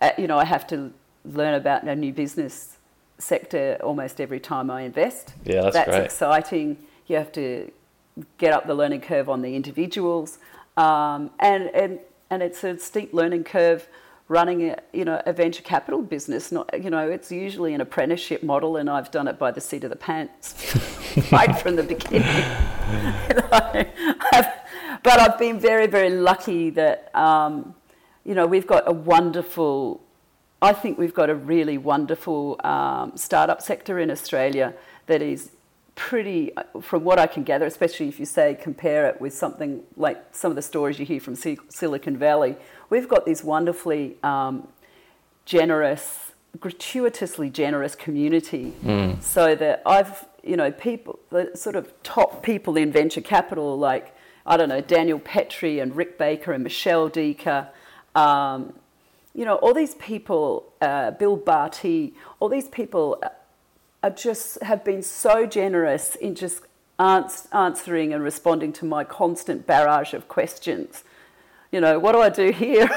uh, 0.00 0.10
you 0.16 0.26
know, 0.26 0.38
I 0.38 0.44
have 0.44 0.66
to 0.68 0.92
learn 1.24 1.54
about 1.54 1.84
a 1.84 1.96
new 1.96 2.12
business 2.12 2.78
sector 3.22 3.78
almost 3.82 4.20
every 4.20 4.40
time 4.40 4.70
I 4.70 4.82
invest. 4.82 5.34
Yeah, 5.44 5.62
that's 5.62 5.74
That's 5.76 5.90
great. 5.90 6.04
exciting. 6.04 6.76
You 7.06 7.16
have 7.16 7.32
to 7.32 7.70
get 8.38 8.52
up 8.52 8.66
the 8.66 8.74
learning 8.74 9.00
curve 9.02 9.28
on 9.28 9.42
the 9.42 9.54
individuals, 9.56 10.38
um, 10.76 11.30
and 11.40 11.70
and 11.74 11.98
and 12.30 12.42
it's 12.42 12.62
a 12.64 12.78
steep 12.78 13.12
learning 13.14 13.44
curve 13.44 13.88
running 14.28 14.70
a 14.70 14.76
you 14.92 15.04
know 15.04 15.20
a 15.26 15.32
venture 15.32 15.62
capital 15.62 16.02
business. 16.02 16.52
Not 16.52 16.82
you 16.82 16.90
know 16.90 17.08
it's 17.08 17.30
usually 17.32 17.74
an 17.74 17.80
apprenticeship 17.80 18.42
model, 18.42 18.76
and 18.76 18.90
I've 18.90 19.10
done 19.10 19.28
it 19.28 19.38
by 19.38 19.50
the 19.50 19.60
seat 19.60 19.84
of 19.84 19.90
the 19.90 19.96
pants 19.96 20.54
right 21.32 21.56
from 21.58 21.76
the 21.76 21.82
beginning. 21.82 22.44
I've- 23.52 24.48
but 25.02 25.18
I've 25.18 25.38
been 25.38 25.58
very 25.58 25.86
very 25.86 26.10
lucky 26.10 26.70
that 26.70 27.14
um, 27.14 27.74
you 28.24 28.34
know 28.34 28.46
we've 28.46 28.66
got 28.66 28.84
a 28.86 28.92
wonderful 28.92 30.01
I 30.62 30.72
think 30.72 30.96
we've 30.96 31.12
got 31.12 31.28
a 31.28 31.34
really 31.34 31.76
wonderful 31.76 32.58
um, 32.62 33.16
startup 33.16 33.60
sector 33.60 33.98
in 33.98 34.12
Australia 34.12 34.74
that 35.06 35.20
is 35.20 35.50
pretty, 35.96 36.52
from 36.80 37.02
what 37.02 37.18
I 37.18 37.26
can 37.26 37.42
gather, 37.42 37.66
especially 37.66 38.06
if 38.06 38.20
you 38.20 38.26
say 38.26 38.54
compare 38.54 39.08
it 39.08 39.20
with 39.20 39.34
something 39.34 39.82
like 39.96 40.22
some 40.30 40.52
of 40.52 40.56
the 40.56 40.62
stories 40.62 41.00
you 41.00 41.04
hear 41.04 41.18
from 41.20 41.34
Sil- 41.34 41.66
Silicon 41.68 42.16
Valley, 42.16 42.56
we've 42.90 43.08
got 43.08 43.26
this 43.26 43.42
wonderfully 43.42 44.16
um, 44.22 44.68
generous, 45.44 46.32
gratuitously 46.60 47.50
generous 47.50 47.96
community. 47.96 48.72
So 49.20 49.56
that 49.56 49.82
I've, 49.84 50.26
you 50.44 50.56
know, 50.56 50.70
people, 50.70 51.18
the 51.30 51.50
sort 51.56 51.74
of 51.74 51.92
top 52.04 52.44
people 52.44 52.76
in 52.76 52.92
venture 52.92 53.20
capital, 53.20 53.76
like, 53.76 54.14
I 54.46 54.56
don't 54.56 54.68
know, 54.68 54.80
Daniel 54.80 55.18
Petre 55.18 55.80
and 55.80 55.96
Rick 55.96 56.18
Baker 56.18 56.52
and 56.52 56.62
Michelle 56.62 57.08
Deaker, 57.08 57.68
um, 58.14 58.74
you 59.34 59.44
know, 59.44 59.56
all 59.56 59.72
these 59.72 59.94
people, 59.94 60.72
uh, 60.80 61.12
Bill 61.12 61.38
Bartee, 61.38 62.12
all 62.38 62.48
these 62.48 62.68
people 62.68 63.22
are 64.02 64.10
just 64.10 64.62
have 64.62 64.84
been 64.84 65.02
so 65.02 65.46
generous 65.46 66.16
in 66.16 66.34
just 66.34 66.62
ans- 66.98 67.48
answering 67.52 68.12
and 68.12 68.22
responding 68.22 68.72
to 68.74 68.84
my 68.84 69.04
constant 69.04 69.66
barrage 69.66 70.12
of 70.12 70.28
questions. 70.28 71.04
You 71.70 71.80
know, 71.80 71.98
what 71.98 72.12
do 72.12 72.20
I 72.20 72.28
do 72.28 72.52
here? 72.52 72.90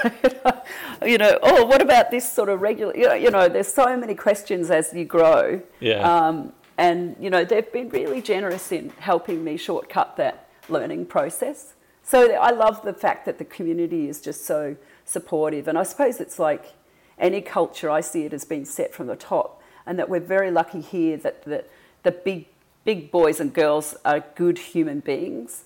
you 1.06 1.18
know, 1.18 1.40
oh, 1.42 1.66
what 1.66 1.82
about 1.82 2.12
this 2.12 2.30
sort 2.30 2.50
of 2.50 2.62
regular? 2.62 2.96
You 2.98 3.08
know, 3.08 3.14
you 3.14 3.32
know, 3.32 3.48
there's 3.48 3.74
so 3.74 3.96
many 3.96 4.16
questions 4.16 4.70
as 4.70 4.94
you 4.94 5.06
grow. 5.06 5.62
Yeah. 5.80 6.00
Um, 6.02 6.52
and 6.78 7.16
you 7.20 7.30
know, 7.30 7.46
they've 7.46 7.72
been 7.72 7.88
really 7.90 8.22
generous 8.22 8.74
in 8.74 8.90
helping 9.00 9.46
me 9.46 9.56
shortcut 9.56 10.18
that 10.18 10.50
learning 10.68 11.06
process. 11.06 11.74
So 12.04 12.34
I 12.34 12.52
love 12.52 12.82
the 12.84 12.94
fact 12.94 13.26
that 13.26 13.38
the 13.38 13.46
community 13.46 14.10
is 14.10 14.20
just 14.22 14.46
so 14.46 14.76
supportive. 15.06 15.68
And 15.68 15.78
I 15.78 15.84
suppose 15.84 16.20
it's 16.20 16.40
like 16.40 16.74
any 17.18 17.42
culture, 17.42 17.90
I 17.90 18.02
see 18.02 18.26
it 18.26 18.34
as 18.34 18.44
being 18.44 18.66
set 18.66 18.94
from 18.94 19.08
the 19.08 19.16
top, 19.16 19.62
and 19.86 19.98
that 19.98 20.10
we're 20.10 20.20
very 20.20 20.52
lucky 20.52 20.82
here 20.82 21.16
that 21.18 21.44
the, 21.44 21.64
the 22.04 22.12
big, 22.12 22.48
big 22.84 23.12
boys 23.12 23.40
and 23.40 23.54
girls 23.54 23.96
are 24.04 24.26
good 24.36 24.58
human 24.58 25.00
beings 25.00 25.64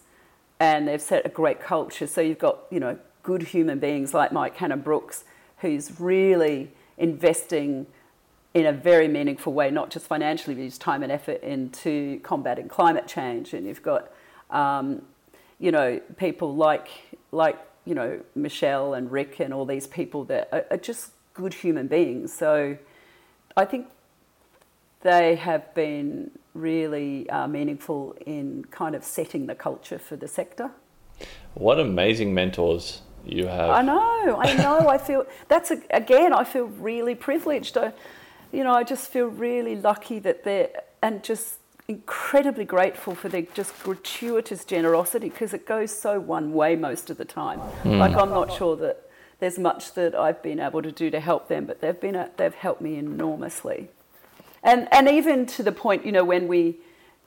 and 0.60 0.88
they've 0.88 1.01
set 1.01 1.25
a 1.25 1.29
great 1.29 1.62
culture. 1.62 2.05
So 2.05 2.22
you've 2.22 2.38
got, 2.38 2.60
you 2.69 2.79
know, 2.79 3.00
good 3.24 3.43
human 3.43 3.79
beings 3.79 4.13
like 4.13 4.31
Mike 4.31 4.55
Cannon-Brookes, 4.55 5.24
who's 5.60 6.00
really 6.00 6.72
investing 6.98 7.88
in 8.53 8.65
a 8.65 8.74
very 8.74 9.08
meaningful 9.08 9.53
way, 9.53 9.72
not 9.72 9.89
just 9.89 10.05
financially, 10.08 10.55
but 10.55 10.63
his 10.63 10.77
time 10.77 11.03
and 11.03 11.12
effort 11.12 11.41
into 11.43 12.19
combating 12.24 12.67
climate 12.67 13.08
change. 13.08 13.53
And 13.53 13.65
you've 13.65 13.84
got, 13.84 14.12
um, 14.50 15.03
you 15.60 15.72
know, 15.72 16.01
people 16.17 16.55
like 16.55 16.89
like 17.31 17.58
you 17.89 17.96
know 17.96 18.22
Michelle 18.36 18.93
and 18.93 19.12
Rick 19.12 19.39
and 19.39 19.51
all 19.51 19.65
these 19.65 19.88
people 19.88 20.24
that 20.25 20.48
are, 20.51 20.65
are 20.69 20.77
just 20.77 21.12
good 21.34 21.55
human 21.55 21.88
beings. 21.88 22.31
So 22.31 22.77
I 23.58 23.65
think 23.65 23.88
they 25.01 25.36
have 25.36 25.74
been 25.74 26.29
really 26.53 27.27
uh, 27.31 27.48
meaningful 27.48 28.15
in 28.25 28.65
kind 28.69 28.93
of 28.96 29.03
setting 29.03 29.48
the 29.48 29.55
culture 29.55 29.98
for 29.98 30.15
the 30.15 30.27
sector. 30.27 30.69
What 31.55 31.79
amazing 31.79 32.34
mentors 32.34 33.01
you 33.25 33.48
have. 33.48 33.72
I 33.72 33.81
know, 33.81 34.38
I 34.39 34.53
know. 34.53 34.88
I 34.88 34.98
feel 35.00 35.25
that's 35.48 35.72
a, 35.72 35.81
again. 35.89 36.31
I 36.31 36.43
feel 36.43 36.65
really 36.65 37.15
privileged. 37.15 37.75
I, 37.75 37.91
you 38.51 38.63
know, 38.63 38.74
I 38.74 38.84
just 38.84 39.10
feel 39.10 39.27
really 39.27 39.75
lucky 39.75 40.19
that 40.19 40.43
they're 40.43 40.69
and 41.01 41.24
just 41.24 41.58
incredibly 41.89 42.65
grateful 42.65 43.15
for 43.15 43.29
their 43.29 43.41
just 43.41 43.77
gratuitous 43.81 44.63
generosity 44.63 45.27
because 45.27 45.55
it 45.55 45.65
goes 45.65 45.91
so 45.91 46.19
one 46.19 46.53
way 46.53 46.75
most 46.75 47.10
of 47.10 47.17
the 47.17 47.25
time. 47.25 47.60
Like 47.84 48.15
I'm 48.15 48.29
not 48.29 48.53
sure 48.53 48.75
that 48.77 49.10
there's 49.39 49.58
much 49.58 49.96
that 49.96 50.13
I've 50.13 50.41
been 50.43 50.60
able 50.60 50.84
to 50.84 50.91
do 50.91 51.10
to 51.10 51.19
help 51.19 51.48
them, 51.48 51.65
but 51.65 51.81
they've 51.81 52.00
been 52.00 52.15
a, 52.15 52.29
they've 52.38 52.53
helped 52.53 52.81
me 52.81 52.98
enormously, 52.98 53.89
and 54.63 54.88
and 54.91 55.10
even 55.10 55.48
to 55.48 55.63
the 55.63 55.72
point, 55.72 56.05
you 56.05 56.12
know, 56.12 56.24
when 56.24 56.48
we 56.48 56.77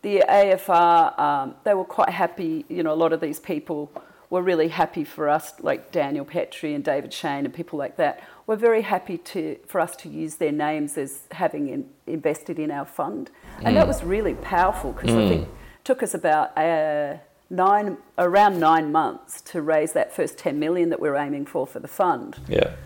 the 0.03 0.25
AFR, 0.29 1.19
um, 1.19 1.55
they 1.65 1.75
were 1.75 1.85
quite 1.85 2.11
happy. 2.11 2.65
You 2.69 2.85
know, 2.85 2.93
a 2.93 3.01
lot 3.05 3.13
of 3.13 3.21
these 3.21 3.41
people 3.41 3.91
were 4.33 4.41
really 4.41 4.69
happy 4.69 5.05
for 5.05 5.29
us, 5.29 5.53
like 5.61 5.93
Daniel 5.93 6.25
Petre 6.25 6.75
and 6.75 6.83
David 6.83 7.13
Shane 7.13 7.45
and 7.45 7.53
people 7.53 7.79
like 7.79 7.99
that. 7.99 8.27
Were 8.47 8.57
very 8.57 8.81
happy 8.81 9.19
to 9.19 9.59
for 9.67 9.79
us 9.79 9.95
to 9.97 10.09
use 10.09 10.37
their 10.37 10.51
names 10.51 10.97
as 10.97 11.29
having 11.33 11.69
in, 11.69 11.91
invested 12.07 12.59
in 12.59 12.71
our 12.71 12.87
fund, 12.87 13.31
and 13.59 13.69
mm. 13.69 13.75
that 13.75 13.87
was 13.87 14.03
really 14.03 14.33
powerful 14.35 14.93
because 14.93 15.11
mm. 15.11 15.25
I 15.25 15.29
think 15.29 15.43
it 15.43 15.85
took 15.85 16.03
us 16.03 16.15
about. 16.15 16.57
Uh, 16.57 17.19
nine 17.51 17.99
around 18.17 18.59
nine 18.59 18.91
months 18.91 19.43
to 19.43 19.61
raise 19.61 19.93
that 19.93 20.11
first 20.11 20.39
10 20.39 20.59
million 20.59 20.89
that 20.89 20.99
we 20.99 21.11
we're 21.11 21.17
aiming 21.17 21.45
for 21.45 21.67
for 21.67 21.81
the 21.81 21.87
fund. 21.87 22.39
Yeah. 22.49 22.77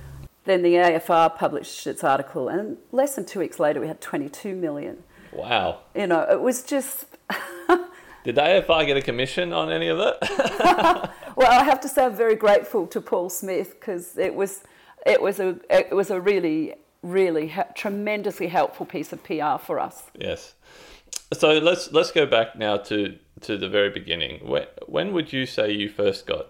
Then 0.45 0.63
the 0.63 0.75
AFR 0.75 1.37
published 1.37 1.87
its 1.87 2.03
article, 2.03 2.49
and 2.49 2.77
less 2.91 3.15
than 3.15 3.25
two 3.25 3.39
weeks 3.39 3.61
later, 3.61 3.81
we 3.81 3.87
had 3.87 4.01
22 4.01 4.57
million. 4.57 5.05
Wow. 5.33 5.83
You 5.95 6.09
know, 6.09 6.27
it 6.29 6.41
was 6.41 6.65
just. 6.65 7.07
Did 8.27 8.35
the 8.35 8.41
AFR 8.41 8.85
get 8.85 8.97
a 8.97 9.03
commission 9.03 9.53
on 9.53 9.71
any 9.71 9.87
of 9.87 10.01
it? 10.01 10.17
well, 11.37 11.49
I 11.49 11.63
have 11.63 11.81
to 11.83 11.89
say 11.89 12.07
I'm 12.07 12.17
very 12.17 12.35
grateful 12.35 12.85
to 12.89 13.01
Paul 13.01 13.31
Smith 13.31 13.79
because 13.79 14.19
it 14.19 14.35
was, 14.35 14.65
it 15.07 15.23
was 15.23 15.39
a, 15.39 15.61
it 15.71 15.95
was 15.95 16.11
a 16.11 16.21
really, 16.21 16.75
really 17.05 17.47
ha- 17.47 17.69
tremendously 17.77 18.49
helpful 18.49 18.85
piece 18.85 19.13
of 19.13 19.23
PR 19.23 19.59
for 19.65 19.79
us. 19.79 20.11
Yes. 20.19 20.55
So 21.35 21.59
let's 21.59 21.93
let's 21.93 22.11
go 22.11 22.27
back 22.27 22.57
now 22.57 22.79
to 22.79 23.17
to 23.43 23.57
the 23.57 23.69
very 23.69 23.91
beginning. 23.91 24.41
When, 24.45 24.67
when 24.87 25.13
would 25.13 25.33
you 25.33 25.47
say 25.47 25.71
you 25.71 25.89
first 25.89 26.27
got 26.27 26.49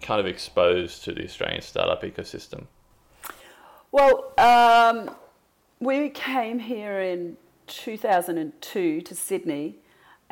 kind 0.00 0.20
of 0.20 0.26
exposed 0.26 1.02
to 1.04 1.12
the 1.12 1.24
Australian 1.24 1.62
startup 1.62 2.04
ecosystem? 2.04 2.66
Well, 3.90 4.32
um, 4.38 5.10
we 5.80 6.08
came 6.10 6.60
here 6.60 7.00
in 7.00 7.36
2002 7.66 9.00
to 9.00 9.14
Sydney, 9.16 9.78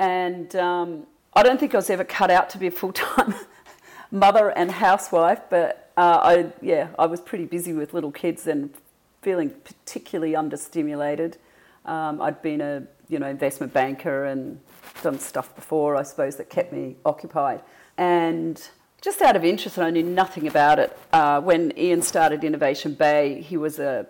and 0.02 0.56
um, 0.56 1.06
I 1.32 1.44
don't 1.44 1.60
think 1.60 1.74
I 1.74 1.78
was 1.78 1.88
ever 1.88 2.02
cut 2.02 2.28
out 2.28 2.50
to 2.50 2.58
be 2.58 2.66
a 2.66 2.72
full 2.72 2.92
time 2.92 3.36
mother 4.10 4.48
and 4.48 4.68
housewife, 4.68 5.42
but 5.48 5.92
uh, 5.96 6.18
I, 6.22 6.52
yeah, 6.60 6.88
I 6.98 7.06
was 7.06 7.20
pretty 7.20 7.44
busy 7.44 7.72
with 7.72 7.94
little 7.94 8.10
kids 8.10 8.48
and 8.48 8.74
feeling 9.20 9.50
particularly 9.50 10.34
understimulated. 10.34 11.36
Um, 11.84 12.20
I'd 12.20 12.42
been 12.42 12.60
a 12.60 12.82
you 13.08 13.20
know 13.20 13.28
investment 13.28 13.72
banker 13.72 14.24
and 14.24 14.58
done 15.04 15.20
stuff 15.20 15.54
before, 15.54 15.94
I 15.94 16.02
suppose, 16.02 16.34
that 16.36 16.50
kept 16.50 16.72
me 16.72 16.96
occupied. 17.04 17.60
And 17.96 18.60
just 19.00 19.22
out 19.22 19.36
of 19.36 19.44
interest, 19.44 19.76
and 19.76 19.86
I 19.86 19.90
knew 19.90 20.02
nothing 20.02 20.48
about 20.48 20.80
it, 20.80 20.98
uh, 21.12 21.40
when 21.40 21.72
Ian 21.78 22.02
started 22.02 22.42
Innovation 22.42 22.94
Bay, 22.94 23.40
he 23.40 23.56
was 23.56 23.78
a, 23.78 24.08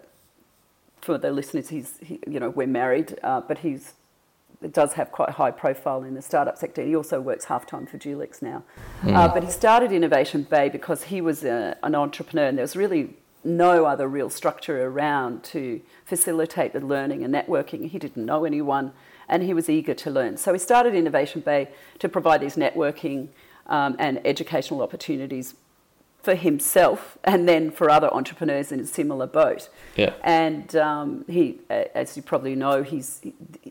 for 1.03 1.19
the 1.19 1.31
listeners, 1.31 1.69
he's, 1.69 1.99
he, 1.99 2.19
you 2.27 2.41
know, 2.41 2.49
we're 2.49 2.67
married, 2.67 3.19
uh, 3.23 3.41
but 3.43 3.59
he's 3.59 3.95
does 4.71 4.93
have 4.93 5.11
quite 5.11 5.31
high 5.31 5.51
profile 5.51 6.05
in 6.05 6.15
the 6.15 6.23
startup 6.23 6.57
sector. 6.57 6.83
He 6.83 6.95
also 6.95 7.21
works 7.21 7.47
half 7.47 7.67
time 7.67 7.87
for 7.87 7.99
Jelix 7.99 8.41
now. 8.41 8.63
Mm. 9.03 9.17
Uh, 9.17 9.35
but 9.35 9.43
he 9.43 9.51
started 9.51 9.91
Innovation 9.91 10.45
Bay 10.45 10.69
because 10.69 11.05
he 11.05 11.21
was 11.21 11.45
a, 11.45 11.77
an 11.83 11.95
entrepreneur 11.95 12.47
and 12.47 12.59
there 12.59 12.63
was 12.63 12.77
really 12.77 13.17
no 13.45 13.85
other 13.87 14.07
real 14.07 14.31
structure 14.31 14.87
around 14.87 15.43
to 15.43 15.81
facilitate 16.05 16.73
the 16.73 16.81
learning 16.81 17.25
and 17.25 17.35
networking. 17.35 17.89
He 17.89 17.99
didn't 17.99 18.25
know 18.25 18.45
anyone 18.45 18.93
and 19.29 19.43
he 19.43 19.55
was 19.55 19.69
eager 19.69 19.95
to 19.95 20.11
learn. 20.11 20.37
So 20.37 20.53
he 20.53 20.59
started 20.59 20.95
Innovation 20.95 21.41
Bay 21.41 21.71
to 21.99 22.09
provide 22.09 22.41
these 22.41 22.57
networking 22.57 23.29
um, 23.67 23.97
and 23.99 24.21
educational 24.25 24.83
opportunities 24.83 25.55
for 26.23 26.35
himself 26.35 27.19
and 27.25 27.49
then 27.49 27.71
for 27.71 27.91
other 27.91 28.13
entrepreneurs 28.13 28.71
in 28.71 28.81
a 28.81 28.87
similar 28.87 29.27
boat. 29.27 29.69
Yeah. 29.97 30.15
And 30.23 30.75
um, 30.77 31.25
he, 31.29 31.59
as 31.69 32.17
you 32.17 32.23
probably 32.23 32.55
know, 32.55 32.83
he's 32.83 33.21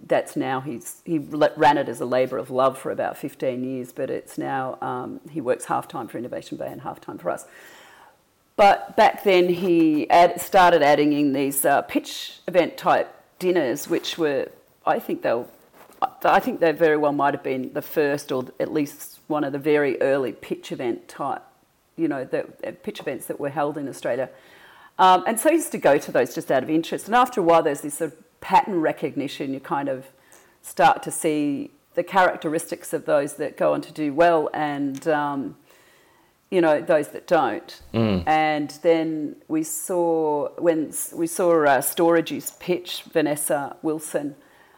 that's 0.06 0.36
now 0.36 0.60
he's 0.60 1.02
he 1.06 1.18
ran 1.20 1.78
it 1.78 1.88
as 1.88 2.02
a 2.02 2.06
labour 2.06 2.38
of 2.38 2.50
love 2.50 2.78
for 2.78 2.92
about 2.92 3.18
15 3.18 3.64
years, 3.64 3.94
but 3.94 4.10
it's 4.10 4.38
now 4.38 4.78
um, 4.82 5.22
he 5.30 5.40
works 5.40 5.66
half 5.66 5.88
time 5.88 6.08
for 6.08 6.18
Innovation 6.18 6.58
Bay 6.58 6.68
and 6.68 6.82
half 6.82 7.00
time 7.00 7.18
for 7.18 7.30
us. 7.30 7.46
But 8.58 8.96
back 8.96 9.24
then 9.24 9.50
he 9.50 10.10
add, 10.10 10.40
started 10.42 10.84
adding 10.84 11.14
in 11.14 11.34
these 11.34 11.64
uh, 11.66 11.82
pitch 11.84 12.40
event 12.48 12.78
type 12.78 13.16
dinners, 13.40 13.88
which 13.88 14.18
were 14.18 14.50
I 14.86 15.00
think 15.00 15.22
they'll. 15.22 15.50
I 16.24 16.40
think 16.40 16.60
they 16.60 16.72
very 16.72 16.98
well 16.98 17.12
might 17.12 17.36
have 17.36 17.44
been 17.44 17.74
the 17.74 17.82
first, 17.82 18.32
or 18.32 18.46
at 18.60 18.74
least 18.74 19.20
one 19.28 19.44
of 19.44 19.54
the 19.54 19.60
very 19.60 20.02
early 20.02 20.32
pitch 20.32 20.72
event 20.72 21.08
type, 21.08 21.44
you 22.02 22.08
know, 22.08 22.26
the 22.26 22.44
pitch 22.84 23.00
events 23.00 23.28
that 23.28 23.40
were 23.40 23.50
held 23.50 23.78
in 23.78 23.88
Australia. 23.88 24.30
Um, 25.00 25.24
and 25.26 25.40
so 25.40 25.50
I 25.50 25.54
used 25.54 25.72
to 25.72 25.78
go 25.78 25.98
to 25.98 26.12
those 26.12 26.36
just 26.36 26.52
out 26.52 26.64
of 26.64 26.70
interest. 26.70 27.06
And 27.08 27.16
after 27.16 27.40
a 27.42 27.44
while, 27.44 27.64
there's 27.64 27.82
this 27.82 27.98
sort 28.00 28.14
of 28.14 28.42
pattern 28.42 28.82
recognition. 28.82 29.54
You 29.54 29.60
kind 29.60 29.90
of 29.90 30.08
start 30.62 31.02
to 31.04 31.12
see 31.12 31.72
the 31.94 32.04
characteristics 32.04 32.94
of 32.94 33.06
those 33.06 33.36
that 33.36 33.58
go 33.58 33.74
on 33.74 33.82
to 33.82 33.92
do 33.92 34.14
well 34.14 34.50
and 34.54 35.08
um, 35.08 35.58
you 36.50 36.62
know 36.62 36.82
those 36.82 37.10
that 37.10 37.28
don't. 37.28 37.82
Mm. 37.94 38.28
And 38.28 38.70
then 38.82 39.38
we 39.48 39.64
saw 39.64 40.50
when 40.58 40.94
we 41.14 41.28
saw 41.28 41.64
uh, 41.64 41.82
StorReduce's 41.82 42.52
pitch, 42.60 43.04
Vanessa 43.12 43.76
Wilson. 43.82 44.36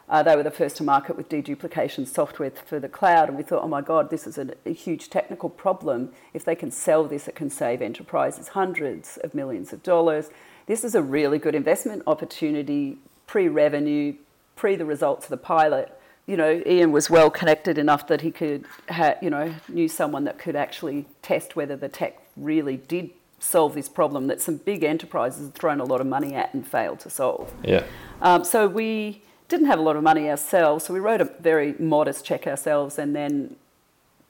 Uh, 0.10 0.22
they 0.22 0.36
were 0.36 0.44
the 0.44 0.52
first 0.52 0.78
to 0.78 0.84
market 0.84 1.16
with 1.16 1.30
deduplication 1.30 2.06
software 2.08 2.52
for 2.52 2.80
the 2.80 2.90
cloud, 2.90 3.30
and 3.30 3.38
we 3.38 3.44
thought, 3.44 3.64
oh 3.64 3.68
my 3.68 3.82
God, 3.82 4.10
this 4.10 4.28
is 4.28 4.38
a, 4.38 4.54
a 4.66 4.74
huge 4.74 5.10
technical 5.10 5.50
problem. 5.50 6.12
If 6.34 6.44
they 6.44 6.56
can 6.56 6.72
sell 6.72 7.06
this, 7.06 7.28
it 7.28 7.36
can 7.36 7.50
save 7.50 7.82
enterprises 7.82 8.50
hundreds 8.50 9.18
of 9.18 9.34
millions 9.34 9.72
of 9.74 9.82
dollars. 9.82 10.30
This 10.66 10.84
is 10.84 10.96
a 10.96 11.02
really 11.02 11.40
good 11.40 11.56
investment 11.56 12.04
opportunity, 12.06 12.98
pre 13.28 13.48
revenue, 13.48 14.16
pre 14.56 14.76
the 14.76 14.86
results 14.86 15.26
of 15.26 15.30
the 15.30 15.38
pilot 15.38 15.98
you 16.26 16.38
know, 16.38 16.62
Ian 16.66 16.92
was 16.92 17.10
well 17.10 17.30
connected 17.30 17.78
enough 17.78 18.08
that 18.08 18.22
he 18.22 18.32
could, 18.32 18.66
ha- 18.90 19.16
you 19.22 19.30
know, 19.30 19.54
knew 19.68 19.88
someone 19.88 20.24
that 20.24 20.40
could 20.40 20.56
actually 20.56 21.06
test 21.22 21.56
whether 21.56 21.76
the 21.76 21.90
tech 21.90 22.18
really 22.38 22.78
did 22.78 23.10
solve 23.40 23.76
this 23.76 23.90
problem 23.90 24.28
that 24.28 24.40
some 24.40 24.56
big 24.58 24.84
enterprises 24.84 25.48
had 25.48 25.54
thrown 25.54 25.82
a 25.82 25.84
lot 25.84 26.00
of 26.00 26.08
money 26.08 26.34
at 26.34 26.54
and 26.54 26.66
failed 26.66 27.00
to 27.02 27.10
solve. 27.10 27.54
Yeah. 27.64 27.84
Um, 28.22 28.46
so 28.46 28.68
we 28.68 29.22
didn't 29.54 29.68
have 29.68 29.78
a 29.78 29.84
lot 29.84 29.96
of 29.96 30.02
money 30.02 30.28
ourselves, 30.32 30.86
so 30.86 30.94
we 30.96 31.00
wrote 31.00 31.22
a 31.22 31.26
very 31.26 31.76
modest 31.78 32.26
check 32.26 32.48
ourselves, 32.48 32.98
and 32.98 33.16
then 33.16 33.56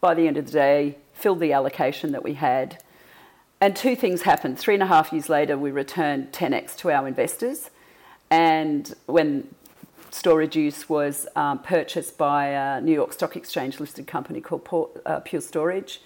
by 0.01 0.13
the 0.13 0.27
end 0.27 0.36
of 0.36 0.48
the 0.48 0.51
day, 0.51 0.98
filled 1.13 1.39
the 1.39 1.53
allocation 1.53 2.12
that 2.12 2.25
we 2.25 2.34
had. 2.34 2.84
And 3.62 3.74
two 3.74 3.96
things 3.96 4.24
happened. 4.24 4.60
Three 4.60 4.74
and 4.74 4.84
a 4.84 4.88
half 4.88 5.13
years 5.13 5.30
later, 5.30 5.58
we 5.58 5.72
returned 5.72 6.34
10x 6.34 6.75
to 6.80 6.92
our 6.92 7.08
investors. 7.08 7.70
And 8.30 8.94
when 9.06 9.48
StorReduce 10.12 10.89
was 10.89 11.25
um, 11.38 11.60
purchased 11.60 12.18
by 12.18 12.48
a 12.48 12.82
New 12.82 12.92
York 12.92 13.13
Stock 13.13 13.38
Exchange 13.38 13.80
listed 13.80 14.06
company 14.06 14.42
called 14.42 15.00
uh, 15.06 15.22
Pure 15.22 15.42
Storage. 15.42 16.01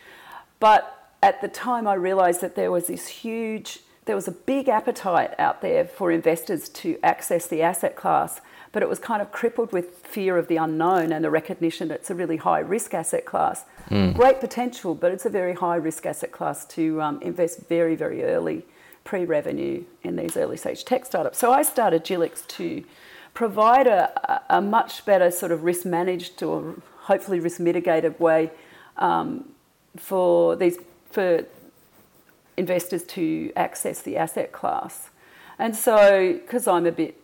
But 0.59 1.11
at 1.23 1.41
the 1.41 1.47
time, 1.47 1.87
I 1.87 1.95
realised 1.95 2.41
that 2.41 2.55
there 2.55 2.69
was 2.69 2.85
this 2.85 3.07
huge, 3.07 3.79
there 4.05 4.15
was 4.15 4.27
a 4.27 4.31
big 4.31 4.69
appetite 4.69 5.33
out 5.39 5.63
there 5.63 5.85
for 5.85 6.11
investors 6.11 6.69
to 6.69 6.99
access 7.01 7.47
the 7.47 7.63
asset 7.63 7.95
class, 7.95 8.41
but 8.77 8.83
it 8.83 8.89
was 8.89 8.99
kind 8.99 9.23
of 9.23 9.31
crippled 9.31 9.71
with 9.71 10.05
fear 10.05 10.37
of 10.37 10.47
the 10.49 10.57
unknown 10.57 11.11
and 11.11 11.25
the 11.25 11.31
recognition 11.31 11.87
that 11.87 11.95
it's 11.95 12.11
a 12.11 12.13
really 12.13 12.37
high 12.37 12.59
risk 12.59 12.93
asset 12.93 13.25
class. 13.25 13.65
Mm. 13.89 14.13
Great 14.13 14.39
potential, 14.39 14.93
but 14.93 15.11
it's 15.11 15.25
a 15.25 15.31
very 15.31 15.55
high 15.55 15.77
risk 15.77 16.05
asset 16.05 16.31
class 16.31 16.63
to 16.65 17.01
um, 17.01 17.19
invest 17.23 17.61
very, 17.67 17.95
very 17.95 18.23
early, 18.23 18.67
pre 19.03 19.25
revenue 19.25 19.83
in 20.03 20.15
these 20.15 20.37
early 20.37 20.57
stage 20.57 20.85
tech 20.85 21.07
startups. 21.07 21.39
So 21.39 21.51
I 21.51 21.63
started 21.63 22.05
Jelix 22.05 22.45
to 22.49 22.83
provide 23.33 23.87
a, 23.87 24.43
a 24.47 24.61
much 24.61 25.03
better 25.05 25.31
sort 25.31 25.51
of 25.51 25.63
risk 25.63 25.83
managed 25.83 26.43
or 26.43 26.75
hopefully 27.05 27.39
risk 27.39 27.59
mitigated 27.59 28.19
way 28.19 28.51
um, 28.97 29.55
for 29.95 30.55
these 30.55 30.77
for 31.09 31.45
investors 32.57 33.05
to 33.05 33.51
access 33.55 34.03
the 34.03 34.17
asset 34.17 34.51
class. 34.51 35.09
And 35.57 35.75
so, 35.75 36.33
because 36.33 36.67
I'm 36.67 36.85
a 36.85 36.91
bit, 36.91 37.19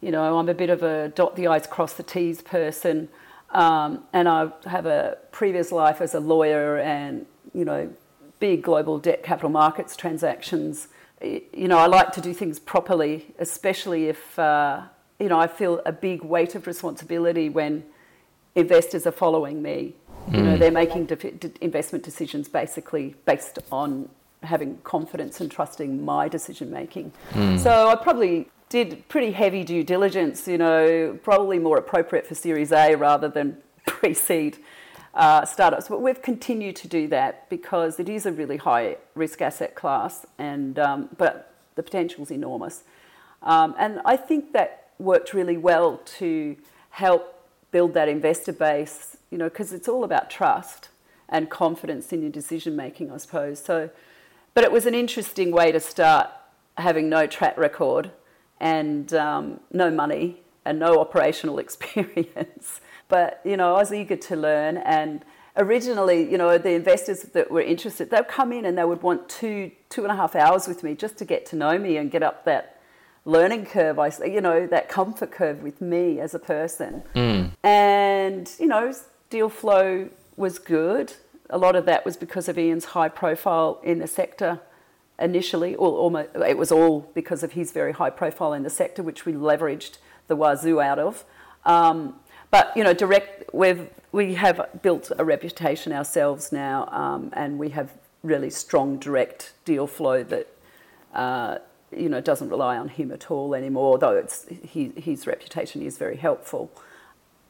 you 0.00 0.10
know, 0.10 0.38
I'm 0.38 0.48
a 0.48 0.54
bit 0.54 0.70
of 0.70 0.82
a 0.82 1.08
dot 1.08 1.36
the 1.36 1.46
i's, 1.48 1.66
cross 1.66 1.94
the 1.94 2.02
t's 2.02 2.42
person, 2.42 3.08
um, 3.50 4.04
and 4.12 4.28
I 4.28 4.50
have 4.66 4.86
a 4.86 5.18
previous 5.32 5.72
life 5.72 6.00
as 6.00 6.14
a 6.14 6.20
lawyer 6.20 6.78
and 6.78 7.26
you 7.54 7.64
know, 7.64 7.90
big 8.38 8.62
global 8.62 8.98
debt 8.98 9.22
capital 9.22 9.50
markets 9.50 9.96
transactions. 9.96 10.88
You 11.22 11.68
know, 11.68 11.78
I 11.78 11.86
like 11.86 12.12
to 12.12 12.20
do 12.20 12.34
things 12.34 12.58
properly, 12.58 13.34
especially 13.38 14.08
if 14.08 14.38
uh, 14.38 14.82
you 15.18 15.28
know, 15.28 15.38
I 15.38 15.46
feel 15.46 15.80
a 15.86 15.92
big 15.92 16.22
weight 16.22 16.54
of 16.54 16.66
responsibility 16.66 17.48
when 17.48 17.84
investors 18.54 19.06
are 19.06 19.12
following 19.12 19.62
me. 19.62 19.94
Mm. 20.28 20.34
You 20.34 20.42
know, 20.42 20.52
hmm. 20.52 20.58
they're 20.58 20.70
making 20.70 21.06
de- 21.06 21.64
investment 21.64 22.04
decisions 22.04 22.48
basically 22.48 23.14
based 23.26 23.58
on 23.70 24.08
having 24.42 24.78
confidence 24.78 25.40
and 25.40 25.50
trusting 25.50 26.04
my 26.04 26.28
decision 26.28 26.70
making. 26.70 27.12
Mm. 27.32 27.58
So 27.58 27.88
I 27.88 27.94
probably 27.94 28.48
did 28.68 29.08
pretty 29.08 29.32
heavy 29.32 29.64
due 29.64 29.84
diligence, 29.84 30.48
you 30.48 30.58
know, 30.58 31.18
probably 31.22 31.58
more 31.58 31.78
appropriate 31.78 32.26
for 32.26 32.34
Series 32.34 32.72
A 32.72 32.94
rather 32.94 33.28
than 33.28 33.58
pre 33.86 34.14
seed. 34.14 34.58
uh, 35.16 35.44
startups. 35.46 35.88
But 35.88 36.02
we've 36.02 36.20
continued 36.20 36.76
to 36.76 36.88
do 36.88 37.08
that 37.08 37.48
because 37.48 37.98
it 37.98 38.08
is 38.08 38.26
a 38.26 38.32
really 38.32 38.58
high 38.58 38.98
risk 39.14 39.40
asset 39.40 39.74
class, 39.74 40.26
and 40.38 40.78
um, 40.78 41.08
but 41.16 41.54
the 41.74 41.82
potential 41.82 42.22
is 42.22 42.30
enormous. 42.30 42.84
Um, 43.42 43.74
and 43.78 44.00
I 44.04 44.16
think 44.16 44.52
that 44.52 44.90
worked 44.98 45.32
really 45.32 45.56
well 45.56 46.00
to 46.18 46.56
help 46.90 47.32
build 47.70 47.94
that 47.94 48.08
investor 48.08 48.52
base, 48.52 49.16
you 49.30 49.38
know, 49.38 49.48
because 49.48 49.72
it's 49.72 49.88
all 49.88 50.04
about 50.04 50.30
trust 50.30 50.88
and 51.28 51.50
confidence 51.50 52.12
in 52.12 52.22
your 52.22 52.30
decision 52.30 52.76
making, 52.76 53.10
I 53.10 53.16
suppose. 53.16 53.62
So, 53.62 53.90
but 54.54 54.64
it 54.64 54.72
was 54.72 54.86
an 54.86 54.94
interesting 54.94 55.50
way 55.50 55.72
to 55.72 55.80
start 55.80 56.30
having 56.78 57.08
no 57.08 57.26
track 57.26 57.56
record 57.56 58.10
and 58.60 59.12
um, 59.14 59.60
no 59.72 59.90
money 59.90 60.42
and 60.64 60.78
no 60.78 61.00
operational 61.00 61.58
experience. 61.66 62.80
but 63.08 63.40
you 63.44 63.56
know, 63.56 63.74
I 63.74 63.78
was 63.78 63.92
eager 63.92 64.16
to 64.16 64.36
learn 64.36 64.76
and 64.78 65.24
originally, 65.56 66.30
you 66.30 66.38
know, 66.38 66.58
the 66.58 66.72
investors 66.72 67.22
that 67.22 67.50
were 67.50 67.60
interested, 67.60 68.10
they'd 68.10 68.28
come 68.28 68.52
in 68.52 68.64
and 68.64 68.76
they 68.76 68.84
would 68.84 69.02
want 69.02 69.28
two, 69.28 69.70
two 69.88 70.02
and 70.02 70.12
a 70.12 70.16
half 70.16 70.36
hours 70.36 70.68
with 70.68 70.82
me 70.82 70.94
just 70.94 71.16
to 71.18 71.24
get 71.24 71.46
to 71.46 71.56
know 71.56 71.78
me 71.78 71.96
and 71.96 72.10
get 72.10 72.22
up 72.22 72.44
that 72.44 72.78
learning 73.24 73.66
curve, 73.66 73.98
I, 73.98 74.12
you 74.24 74.40
know, 74.40 74.66
that 74.66 74.88
comfort 74.88 75.32
curve 75.32 75.62
with 75.62 75.80
me 75.80 76.20
as 76.20 76.34
a 76.34 76.38
person. 76.38 77.02
Mm. 77.14 77.52
And, 77.62 78.50
you 78.58 78.66
know, 78.66 78.92
deal 79.30 79.48
flow 79.48 80.10
was 80.36 80.58
good. 80.58 81.14
A 81.50 81.58
lot 81.58 81.74
of 81.74 81.86
that 81.86 82.04
was 82.04 82.16
because 82.16 82.48
of 82.48 82.58
Ian's 82.58 82.86
high 82.86 83.08
profile 83.08 83.80
in 83.82 83.98
the 83.98 84.06
sector 84.06 84.60
initially, 85.18 85.74
or 85.74 85.88
almost, 85.88 86.30
it 86.34 86.58
was 86.58 86.70
all 86.70 87.10
because 87.14 87.42
of 87.42 87.52
his 87.52 87.72
very 87.72 87.92
high 87.92 88.10
profile 88.10 88.52
in 88.52 88.62
the 88.62 88.70
sector, 88.70 89.02
which 89.02 89.24
we 89.24 89.32
leveraged 89.32 89.98
the 90.26 90.36
wazoo 90.36 90.80
out 90.80 90.98
of. 90.98 91.24
Um, 91.64 92.16
but 92.50 92.76
you 92.76 92.84
know, 92.84 92.92
direct 92.92 93.52
we've 93.52 93.88
we 94.12 94.34
have 94.34 94.80
built 94.82 95.10
a 95.18 95.24
reputation 95.24 95.92
ourselves 95.92 96.52
now, 96.52 96.88
um, 96.90 97.30
and 97.32 97.58
we 97.58 97.70
have 97.70 97.92
really 98.22 98.50
strong 98.50 98.98
direct 98.98 99.52
deal 99.64 99.86
flow 99.86 100.22
that 100.22 100.48
uh, 101.14 101.58
you 101.94 102.08
know 102.08 102.20
doesn't 102.20 102.48
rely 102.48 102.76
on 102.76 102.88
him 102.88 103.10
at 103.12 103.30
all 103.30 103.54
anymore. 103.54 103.98
Though 103.98 104.16
it's 104.16 104.46
he, 104.48 104.92
his 104.96 105.26
reputation 105.26 105.82
is 105.82 105.98
very 105.98 106.16
helpful. 106.16 106.70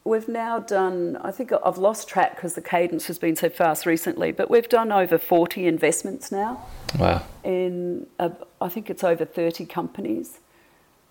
We've 0.06 0.28
now 0.28 0.60
done. 0.60 1.18
I 1.20 1.32
think 1.32 1.52
I've 1.64 1.78
lost 1.78 2.08
track 2.08 2.36
because 2.36 2.54
the 2.54 2.62
cadence 2.62 3.08
has 3.08 3.18
been 3.18 3.34
so 3.34 3.48
fast 3.48 3.86
recently. 3.86 4.30
But 4.30 4.48
we've 4.48 4.68
done 4.68 4.92
over 4.92 5.18
forty 5.18 5.66
investments 5.66 6.30
now. 6.30 6.64
Wow. 6.96 7.22
In 7.42 8.06
uh, 8.20 8.30
I 8.60 8.68
think 8.68 8.88
it's 8.88 9.02
over 9.02 9.25
thirty 9.25 9.66
companies, 9.66 10.38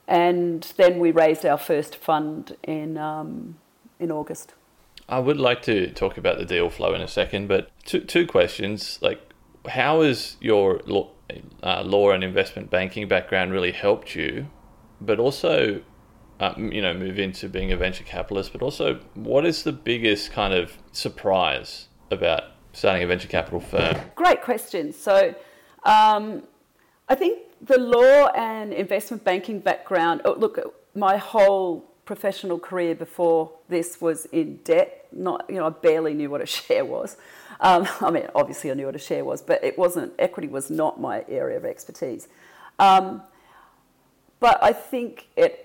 and 0.07 0.63
then 0.77 0.99
we 0.99 1.11
raised 1.11 1.45
our 1.45 1.57
first 1.57 1.97
fund 1.97 2.55
in 2.63 2.97
um, 2.97 3.57
in 3.99 4.11
August. 4.11 4.53
I 5.09 5.19
would 5.19 5.37
like 5.37 5.61
to 5.63 5.91
talk 5.91 6.17
about 6.17 6.37
the 6.37 6.45
deal 6.45 6.69
flow 6.69 6.93
in 6.93 7.01
a 7.01 7.07
second, 7.07 7.47
but 7.47 7.69
two, 7.83 7.99
two 7.99 8.25
questions. 8.25 8.97
Like, 9.01 9.19
how 9.67 10.01
has 10.01 10.37
your 10.39 10.81
law, 10.85 11.11
uh, 11.61 11.83
law 11.83 12.11
and 12.11 12.23
investment 12.23 12.69
banking 12.69 13.09
background 13.09 13.51
really 13.51 13.73
helped 13.73 14.15
you? 14.15 14.47
But 15.01 15.19
also, 15.19 15.81
uh, 16.39 16.53
you 16.57 16.81
know, 16.81 16.93
move 16.93 17.19
into 17.19 17.47
being 17.49 17.71
a 17.71 17.77
venture 17.77 18.03
capitalist. 18.03 18.51
But 18.51 18.61
also, 18.61 18.99
what 19.13 19.45
is 19.45 19.63
the 19.63 19.71
biggest 19.71 20.31
kind 20.31 20.53
of 20.53 20.77
surprise 20.91 21.87
about 22.11 22.43
starting 22.73 23.03
a 23.03 23.07
venture 23.07 23.27
capital 23.27 23.59
firm? 23.59 23.97
Great 24.15 24.41
question. 24.41 24.93
So, 24.93 25.35
um, 25.83 26.43
I 27.07 27.15
think 27.15 27.43
the 27.61 27.79
law 27.79 28.27
and 28.35 28.73
investment 28.73 29.23
banking 29.23 29.59
background. 29.59 30.21
Oh, 30.25 30.33
look, 30.33 30.59
my 30.95 31.17
whole 31.17 31.91
professional 32.05 32.59
career 32.59 32.95
before 32.95 33.51
this 33.69 33.99
was 33.99 34.25
in 34.27 34.57
debt. 34.57 35.07
Not, 35.11 35.45
you 35.49 35.55
know, 35.55 35.67
I 35.67 35.69
barely 35.69 36.13
knew 36.13 36.29
what 36.29 36.41
a 36.41 36.45
share 36.45 36.85
was. 36.85 37.17
Um, 37.59 37.87
I 38.01 38.11
mean, 38.11 38.27
obviously 38.35 38.71
I 38.71 38.73
knew 38.73 38.85
what 38.85 38.95
a 38.95 38.99
share 38.99 39.23
was, 39.25 39.41
but 39.41 39.63
it 39.63 39.77
wasn't. 39.77 40.13
Equity 40.19 40.47
was 40.47 40.69
not 40.69 40.99
my 40.99 41.25
area 41.27 41.57
of 41.57 41.65
expertise. 41.65 42.27
Um, 42.79 43.21
but 44.39 44.61
I 44.63 44.73
think 44.73 45.27
it. 45.35 45.64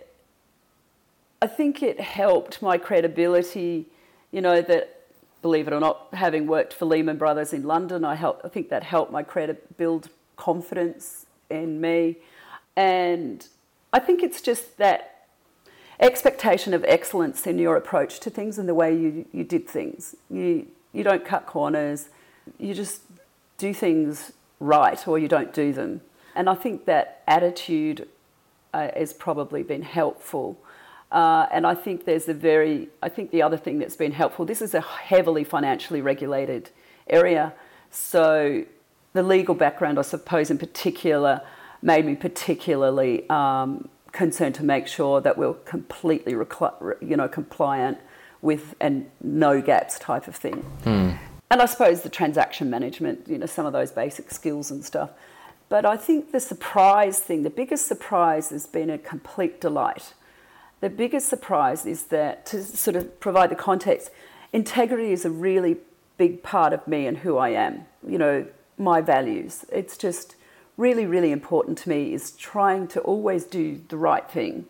I 1.43 1.47
think 1.47 1.83
it 1.83 2.01
helped 2.01 2.61
my 2.61 2.77
credibility. 2.77 3.87
You 4.31 4.41
know 4.41 4.61
that, 4.63 5.01
believe 5.43 5.67
it 5.67 5.73
or 5.73 5.81
not, 5.81 6.09
having 6.13 6.47
worked 6.47 6.73
for 6.75 6.85
Lehman 6.85 7.17
Brothers 7.17 7.53
in 7.53 7.65
London, 7.65 8.05
I 8.05 8.15
helped. 8.15 8.45
I 8.45 8.49
think 8.49 8.69
that 8.69 8.83
helped 8.83 9.11
my 9.11 9.23
credit 9.23 9.77
build 9.77 10.11
confidence 10.37 11.27
in 11.49 11.81
me, 11.81 12.17
and 12.77 13.47
I 13.93 13.99
think 13.99 14.23
it's 14.23 14.41
just 14.41 14.79
that 14.79 15.27
expectation 15.99 16.73
of 16.73 16.85
excellence 16.85 17.47
in 17.47 17.59
your 17.59 17.77
approach 17.77 18.21
to 18.21 18.31
things 18.31 18.59
and 18.59 18.69
the 18.69 18.75
way 18.75 18.95
you, 18.97 19.27
you 19.33 19.45
did 19.45 19.69
things. 19.69 20.17
You, 20.31 20.67
you 20.93 21.05
don't 21.05 21.25
cut 21.25 21.47
corners, 21.47 22.09
you 22.59 22.75
just 22.75 23.03
do 23.59 23.75
things 23.75 24.33
right 24.59 25.07
or 25.07 25.19
you 25.19 25.29
don't 25.29 25.53
do 25.53 25.73
them. 25.73 26.01
And 26.35 26.49
I 26.49 26.55
think 26.55 26.87
that 26.87 27.23
attitude 27.27 28.09
uh, 28.73 28.89
has 28.97 29.13
probably 29.13 29.63
been 29.63 29.83
helpful. 29.83 30.59
Uh, 31.13 31.47
and 31.51 31.67
I 31.67 31.75
think 31.75 32.05
there's 32.05 32.29
a 32.29 32.35
very, 32.35 32.89
I 33.03 33.09
think 33.09 33.31
the 33.31 33.43
other 33.43 33.57
thing 33.57 33.79
that's 33.79 33.97
been 33.97 34.13
helpful, 34.13 34.45
this 34.45 34.63
is 34.63 34.75
a 34.75 34.81
heavily 34.81 35.43
financially 35.43 36.01
regulated 36.01 36.71
area. 37.09 37.53
So 37.91 38.65
the 39.13 39.23
legal 39.23 39.55
background, 39.55 39.99
I 39.99 40.03
suppose, 40.03 40.51
in 40.51 40.59
particular, 40.59 41.43
made 41.83 42.07
me 42.07 42.15
particularly 42.15 43.29
um, 43.29 43.89
concerned 44.13 44.55
to 44.57 44.65
make 44.65 44.87
sure 44.87 45.21
that 45.21 45.37
we're 45.37 45.55
completely 45.55 46.33
you 46.33 47.17
know 47.17 47.29
compliant 47.29 47.99
with 48.43 48.75
and 48.81 49.11
no 49.23 49.61
gaps 49.61 49.99
type 49.99 50.29
of 50.29 50.37
thing. 50.37 50.65
Mm. 50.85 51.19
And 51.51 51.61
I 51.61 51.67
suppose 51.67 52.03
the 52.03 52.09
transaction 52.09 52.71
management, 52.71 53.27
you 53.27 53.37
know, 53.37 53.47
some 53.47 53.67
of 53.67 53.73
those 53.73 53.91
basic 53.91 54.31
skills 54.31 54.71
and 54.71 54.85
stuff. 54.85 55.11
But 55.69 55.85
I 55.85 55.97
think 55.97 56.33
the 56.33 56.41
surprise 56.41 57.19
thing, 57.19 57.43
the 57.43 57.51
biggest 57.51 57.87
surprise 57.87 58.51
has 58.51 58.67
been 58.67 58.91
a 58.91 58.99
complete 58.99 59.61
delight. 59.61 60.15
The 60.81 60.91
biggest 60.91 61.29
surprise 61.29 61.85
is 61.85 62.05
that 62.05 62.47
to 62.47 62.63
sort 62.63 62.97
of 62.97 63.21
provide 63.21 63.51
the 63.51 63.57
context, 63.57 64.11
integrity 64.53 65.13
is 65.13 65.25
a 65.25 65.31
really 65.31 65.77
big 66.17 66.43
part 66.43 66.73
of 66.73 66.87
me 66.87 67.07
and 67.07 67.19
who 67.19 67.37
I 67.37 67.51
am. 67.51 67.87
You 68.07 68.19
know, 68.19 68.47
my 68.79 69.01
values. 69.03 69.65
It's 69.71 69.97
just 69.97 70.37
really, 70.77 71.05
really 71.05 71.33
important 71.33 71.77
to 71.79 71.89
me 71.91 72.15
is 72.15 72.33
trying 72.33 72.89
to 72.89 73.01
always 73.01 73.45
do 73.45 73.83
the 73.89 73.97
right 73.99 74.29
thing. 74.29 74.65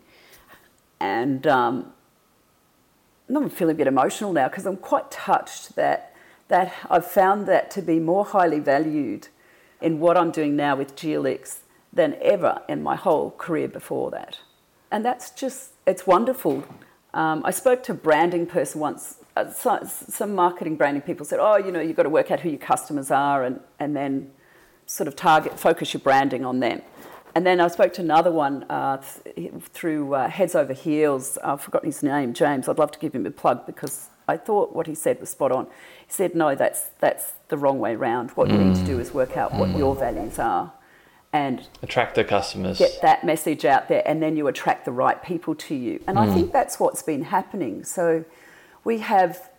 And 0.99 1.47
um, 1.47 1.93
I'm 3.29 3.49
feeling 3.49 3.75
a 3.75 3.77
bit 3.77 3.87
emotional 3.87 4.33
now 4.33 4.49
because 4.49 4.65
I'm 4.65 4.77
quite 4.77 5.09
touched 5.09 5.75
that, 5.77 6.13
that 6.49 6.73
I've 6.89 7.09
found 7.09 7.47
that 7.47 7.71
to 7.71 7.81
be 7.81 7.99
more 7.99 8.25
highly 8.25 8.59
valued 8.59 9.29
in 9.79 9.99
what 10.01 10.17
I'm 10.17 10.31
doing 10.31 10.57
now 10.57 10.75
with 10.75 10.95
Jelix 10.95 11.59
than 11.93 12.17
ever 12.21 12.61
in 12.67 12.83
my 12.83 12.95
whole 12.95 13.31
career 13.31 13.69
before 13.69 14.11
that. 14.11 14.39
And 14.91 15.05
that's 15.05 15.31
just, 15.31 15.71
it's 15.87 16.05
wonderful. 16.05 16.65
Um, 17.13 17.41
I 17.45 17.51
spoke 17.51 17.83
to 17.83 17.93
a 17.93 17.95
branding 17.95 18.45
person 18.45 18.81
once. 18.81 19.17
Uh, 19.35 19.49
some 19.49 20.35
marketing 20.35 20.75
branding 20.75 21.01
people 21.01 21.25
said, 21.25 21.39
oh, 21.41 21.55
you 21.55 21.71
know, 21.71 21.79
you've 21.79 21.95
got 21.95 22.03
to 22.03 22.09
work 22.09 22.31
out 22.31 22.41
who 22.41 22.49
your 22.49 22.59
customers 22.59 23.09
are 23.09 23.43
and, 23.43 23.61
and 23.79 23.95
then 23.95 24.31
sort 24.85 25.07
of 25.07 25.15
target, 25.15 25.57
focus 25.57 25.93
your 25.93 26.01
branding 26.01 26.43
on 26.43 26.59
them. 26.59 26.81
And 27.33 27.45
then 27.45 27.61
I 27.61 27.69
spoke 27.69 27.93
to 27.93 28.01
another 28.01 28.31
one 28.31 28.63
uh, 28.63 29.01
th- 29.23 29.53
through 29.69 30.13
uh, 30.13 30.27
Heads 30.27 30.53
Over 30.53 30.73
Heels. 30.73 31.37
I've 31.41 31.61
forgotten 31.61 31.87
his 31.87 32.03
name, 32.03 32.33
James. 32.33 32.67
I'd 32.67 32.77
love 32.77 32.91
to 32.91 32.99
give 32.99 33.15
him 33.15 33.25
a 33.25 33.31
plug 33.31 33.65
because 33.65 34.09
I 34.27 34.35
thought 34.35 34.75
what 34.75 34.87
he 34.87 34.95
said 34.95 35.21
was 35.21 35.29
spot 35.29 35.53
on. 35.53 35.67
He 36.05 36.11
said, 36.11 36.35
no, 36.35 36.55
that's, 36.55 36.89
that's 36.99 37.33
the 37.47 37.55
wrong 37.55 37.79
way 37.79 37.95
round. 37.95 38.31
What 38.31 38.49
mm. 38.49 38.53
you 38.53 38.57
need 38.65 38.75
to 38.75 38.85
do 38.85 38.99
is 38.99 39.13
work 39.13 39.37
out 39.37 39.53
what 39.53 39.69
mm. 39.69 39.77
your 39.77 39.95
values 39.95 40.39
are 40.39 40.73
and 41.33 41.67
attract 41.81 42.15
the 42.15 42.23
customers. 42.23 42.77
Get 42.77 43.01
that 43.01 43.23
message 43.23 43.63
out 43.65 43.87
there, 43.87 44.03
and 44.05 44.21
then 44.21 44.35
you 44.35 44.47
attract 44.47 44.85
the 44.85 44.91
right 44.91 45.21
people 45.23 45.55
to 45.55 45.75
you. 45.75 46.03
And 46.07 46.17
mm. 46.17 46.21
I 46.21 46.33
think 46.33 46.51
that's 46.51 46.79
what's 46.79 47.01
been 47.01 47.23
happening. 47.23 47.83
So 47.83 48.25
we 48.83 48.99
have, 48.99 49.49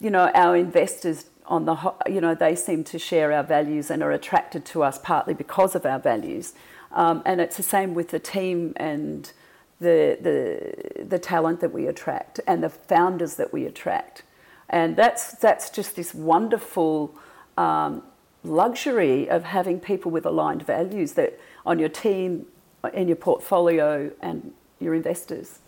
you 0.00 0.10
know, 0.10 0.30
our 0.34 0.56
investors 0.56 1.26
on 1.46 1.64
the 1.64 1.94
you 2.08 2.20
know 2.20 2.34
they 2.34 2.54
seem 2.54 2.84
to 2.84 2.98
share 2.98 3.32
our 3.32 3.42
values 3.42 3.90
and 3.90 4.02
are 4.02 4.12
attracted 4.12 4.64
to 4.64 4.82
us 4.82 4.98
partly 4.98 5.34
because 5.34 5.74
of 5.74 5.84
our 5.84 5.98
values 5.98 6.54
um, 6.92 7.20
and 7.26 7.40
it's 7.40 7.56
the 7.56 7.62
same 7.62 7.94
with 7.94 8.10
the 8.10 8.18
team 8.18 8.72
and 8.76 9.32
the, 9.80 10.16
the 10.20 11.04
the 11.04 11.18
talent 11.18 11.60
that 11.60 11.72
we 11.72 11.86
attract 11.86 12.38
and 12.46 12.62
the 12.62 12.70
founders 12.70 13.34
that 13.34 13.52
we 13.52 13.66
attract 13.66 14.22
and 14.68 14.96
that's 14.96 15.32
that's 15.34 15.68
just 15.68 15.96
this 15.96 16.14
wonderful 16.14 17.14
um, 17.58 18.02
luxury 18.44 19.28
of 19.28 19.44
having 19.44 19.78
people 19.78 20.10
with 20.10 20.26
aligned 20.26 20.64
values 20.64 21.12
that 21.12 21.38
on 21.64 21.78
your 21.78 21.88
team 21.88 22.46
in 22.92 23.06
your 23.06 23.16
portfolio 23.16 24.10
and 24.20 24.52
your 24.80 24.94
investors 24.94 25.60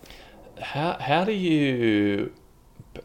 how 0.60 0.96
how 1.00 1.24
do 1.24 1.32
you 1.32 2.32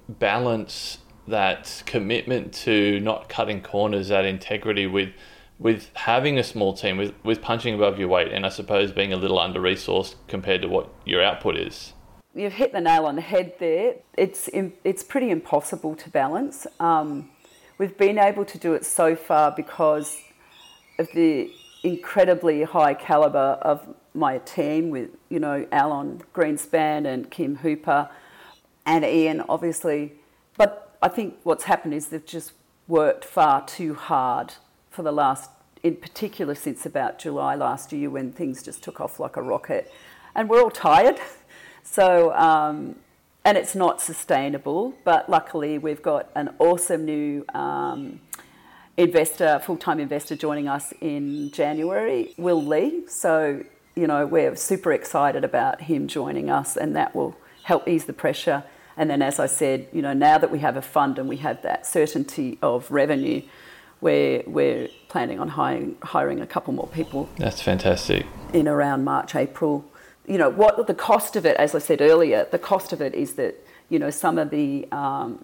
balance 0.07 0.99
that 1.27 1.83
commitment 1.85 2.53
to 2.53 2.99
not 2.99 3.29
cutting 3.29 3.61
corners, 3.61 4.09
that 4.09 4.25
integrity 4.25 4.87
with 4.87 5.09
with 5.57 5.89
having 5.93 6.39
a 6.39 6.43
small 6.43 6.73
team, 6.73 6.95
with, 6.95 7.13
with 7.21 7.41
punching 7.41 7.73
above 7.73 7.99
your 7.99 8.07
weight, 8.07 8.31
and 8.31 8.45
I 8.45 8.49
suppose 8.49 8.93
being 8.93 9.11
a 9.11 9.17
little 9.17 9.37
under 9.37 9.59
resourced 9.59 10.15
compared 10.29 10.61
to 10.61 10.69
what 10.69 10.89
your 11.03 11.21
output 11.21 11.57
is. 11.57 11.91
you've 12.33 12.53
hit 12.53 12.71
the 12.71 12.79
nail 12.79 13.05
on 13.05 13.15
the 13.15 13.21
head 13.21 13.53
there. 13.59 13.95
It's 14.17 14.49
it's 14.53 15.03
pretty 15.03 15.31
impossible 15.31 15.95
to 15.95 16.09
balance. 16.09 16.65
Um, 16.79 17.29
we've 17.79 17.97
been 17.97 18.19
able 18.19 18.45
to 18.45 18.59
do 18.59 18.75
it 18.75 18.85
so 18.85 19.15
far 19.15 19.51
because 19.51 20.21
of 20.99 21.09
the 21.13 21.51
incredibly 21.81 22.63
high 22.63 22.93
caliber 22.93 23.57
of 23.61 23.95
my 24.13 24.37
team 24.39 24.89
with 24.89 25.09
you 25.29 25.39
know 25.39 25.65
Alan 25.71 26.21
Greenspan 26.35 27.07
and 27.07 27.31
Kim 27.31 27.55
Hooper 27.55 28.09
and 28.85 29.03
Ian 29.03 29.43
obviously. 29.49 30.13
But 30.57 30.95
I 31.01 31.07
think 31.07 31.37
what's 31.43 31.63
happened 31.63 31.93
is 31.93 32.07
they've 32.07 32.25
just 32.25 32.51
worked 32.87 33.23
far 33.23 33.65
too 33.65 33.95
hard 33.95 34.53
for 34.89 35.03
the 35.03 35.11
last, 35.11 35.49
in 35.83 35.95
particular 35.95 36.53
since 36.53 36.85
about 36.85 37.17
July 37.17 37.55
last 37.55 37.93
year 37.93 38.09
when 38.09 38.33
things 38.33 38.61
just 38.61 38.83
took 38.83 38.99
off 38.99 39.19
like 39.19 39.37
a 39.37 39.41
rocket, 39.41 39.91
and 40.35 40.49
we're 40.49 40.61
all 40.61 40.71
tired. 40.71 41.19
So, 41.81 42.35
um, 42.35 42.97
and 43.45 43.57
it's 43.57 43.75
not 43.75 44.01
sustainable, 44.01 44.93
but 45.03 45.29
luckily 45.29 45.77
we've 45.77 46.01
got 46.01 46.29
an 46.35 46.53
awesome 46.59 47.05
new 47.05 47.45
um, 47.53 48.19
investor, 48.97 49.59
full 49.59 49.77
time 49.77 49.99
investor 49.99 50.35
joining 50.35 50.67
us 50.67 50.93
in 51.01 51.51
January, 51.51 52.33
Will 52.37 52.63
Lee. 52.63 53.03
So, 53.07 53.63
you 53.95 54.07
know, 54.07 54.25
we're 54.25 54.55
super 54.55 54.91
excited 54.91 55.43
about 55.43 55.81
him 55.81 56.07
joining 56.07 56.49
us, 56.49 56.75
and 56.75 56.95
that 56.95 57.15
will 57.15 57.35
help 57.63 57.87
ease 57.87 58.05
the 58.05 58.13
pressure. 58.13 58.63
And 58.97 59.09
then, 59.09 59.21
as 59.21 59.39
I 59.39 59.45
said, 59.45 59.87
you 59.93 60.01
know, 60.01 60.13
now 60.13 60.37
that 60.37 60.51
we 60.51 60.59
have 60.59 60.75
a 60.75 60.81
fund 60.81 61.17
and 61.17 61.29
we 61.29 61.37
have 61.37 61.61
that 61.61 61.87
certainty 61.87 62.57
of 62.61 62.91
revenue, 62.91 63.41
we're, 64.01 64.43
we're 64.45 64.89
planning 65.07 65.39
on 65.39 65.49
hiring, 65.49 65.97
hiring 66.01 66.41
a 66.41 66.47
couple 66.47 66.73
more 66.73 66.87
people. 66.87 67.29
That's 67.37 67.61
fantastic. 67.61 68.25
In 68.51 68.67
around 68.67 69.05
March, 69.05 69.35
April 69.35 69.85
you 70.29 70.37
know, 70.37 70.49
what 70.49 70.85
the 70.85 70.93
cost 70.93 71.35
of 71.35 71.45
it, 71.45 71.57
as 71.57 71.73
I 71.73 71.79
said 71.79 72.01
earlier, 72.01 72.47
the 72.51 72.59
cost 72.59 72.93
of 72.93 73.01
it 73.01 73.15
is 73.15 73.33
that, 73.33 73.55
you 73.89 73.97
know, 73.97 74.11
some 74.11 74.37
of 74.37 74.51
the, 74.51 74.87
um, 74.91 75.43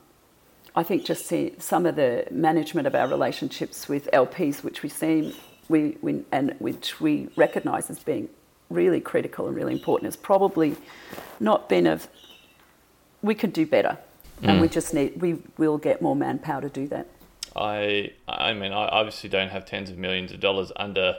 I 0.75 0.83
think 0.83 1.03
just 1.03 1.25
see 1.25 1.55
some 1.57 1.87
of 1.87 1.95
the 1.95 2.27
management 2.29 2.85
of 2.85 2.93
our 2.93 3.07
relationships 3.07 3.89
with 3.89 4.07
LPs, 4.13 4.63
which 4.63 4.83
we 4.83 4.89
seem, 4.89 5.33
we, 5.69 5.97
we 6.03 6.23
and 6.31 6.55
which 6.59 7.01
we 7.01 7.29
recognise 7.35 7.89
as 7.89 7.97
being 8.03 8.29
really 8.69 9.01
critical 9.01 9.47
and 9.47 9.55
really 9.55 9.73
important, 9.73 10.05
has 10.05 10.15
probably 10.15 10.75
not 11.39 11.67
been 11.67 11.87
of, 11.87 12.07
we 13.23 13.33
could 13.33 13.53
do 13.53 13.65
better. 13.65 13.97
Mm. 14.43 14.49
And 14.49 14.61
we 14.61 14.67
just 14.67 14.93
need, 14.93 15.19
we 15.19 15.39
will 15.57 15.79
get 15.79 15.99
more 15.99 16.15
manpower 16.15 16.61
to 16.61 16.69
do 16.69 16.87
that. 16.89 17.07
I, 17.55 18.11
I 18.27 18.53
mean, 18.53 18.71
I 18.71 18.87
obviously 18.89 19.29
don't 19.29 19.49
have 19.49 19.65
tens 19.65 19.89
of 19.89 19.97
millions 19.97 20.31
of 20.31 20.39
dollars 20.39 20.71
under 20.75 21.15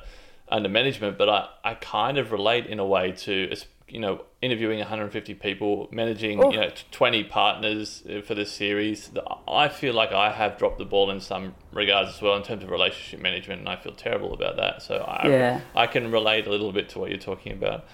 under 0.48 0.68
management, 0.68 1.18
but 1.18 1.28
I, 1.28 1.48
I 1.64 1.74
kind 1.74 2.18
of 2.18 2.32
relate 2.32 2.66
in 2.66 2.78
a 2.78 2.86
way 2.86 3.12
to 3.12 3.54
you 3.88 4.00
know 4.00 4.24
interviewing 4.42 4.78
150 4.78 5.34
people, 5.34 5.88
managing 5.92 6.38
you 6.38 6.60
know 6.60 6.70
20 6.90 7.24
partners 7.24 8.02
uh, 8.08 8.20
for 8.22 8.34
this 8.34 8.52
series. 8.52 9.10
I 9.48 9.68
feel 9.68 9.94
like 9.94 10.12
I 10.12 10.32
have 10.32 10.58
dropped 10.58 10.78
the 10.78 10.84
ball 10.84 11.10
in 11.10 11.20
some 11.20 11.54
regards 11.72 12.10
as 12.10 12.22
well 12.22 12.36
in 12.36 12.42
terms 12.42 12.62
of 12.62 12.70
relationship 12.70 13.20
management, 13.20 13.60
and 13.60 13.68
I 13.68 13.76
feel 13.76 13.92
terrible 13.92 14.32
about 14.32 14.56
that. 14.56 14.82
So 14.82 14.96
I 14.96 15.28
yeah. 15.28 15.60
I 15.74 15.86
can 15.86 16.10
relate 16.10 16.46
a 16.46 16.50
little 16.50 16.72
bit 16.72 16.88
to 16.90 16.98
what 16.98 17.10
you're 17.10 17.18
talking 17.18 17.52
about. 17.52 17.84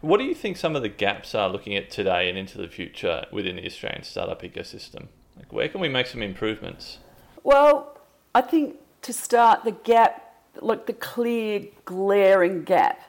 What 0.00 0.18
do 0.18 0.24
you 0.24 0.34
think 0.34 0.56
some 0.56 0.76
of 0.76 0.82
the 0.82 0.88
gaps 0.88 1.34
are 1.34 1.48
looking 1.48 1.76
at 1.76 1.90
today 1.90 2.28
and 2.28 2.38
into 2.38 2.58
the 2.58 2.68
future 2.68 3.26
within 3.30 3.56
the 3.56 3.66
Australian 3.66 4.02
startup 4.02 4.42
ecosystem? 4.42 5.08
Like 5.36 5.52
where 5.52 5.68
can 5.68 5.80
we 5.80 5.88
make 5.88 6.06
some 6.06 6.22
improvements? 6.22 6.98
Well, 7.42 7.98
I 8.34 8.42
think 8.42 8.76
to 9.02 9.12
start 9.12 9.64
the 9.64 9.72
gap 9.72 10.29
look, 10.60 10.86
the 10.86 10.92
clear, 10.92 11.64
glaring 11.84 12.64
gap 12.64 13.02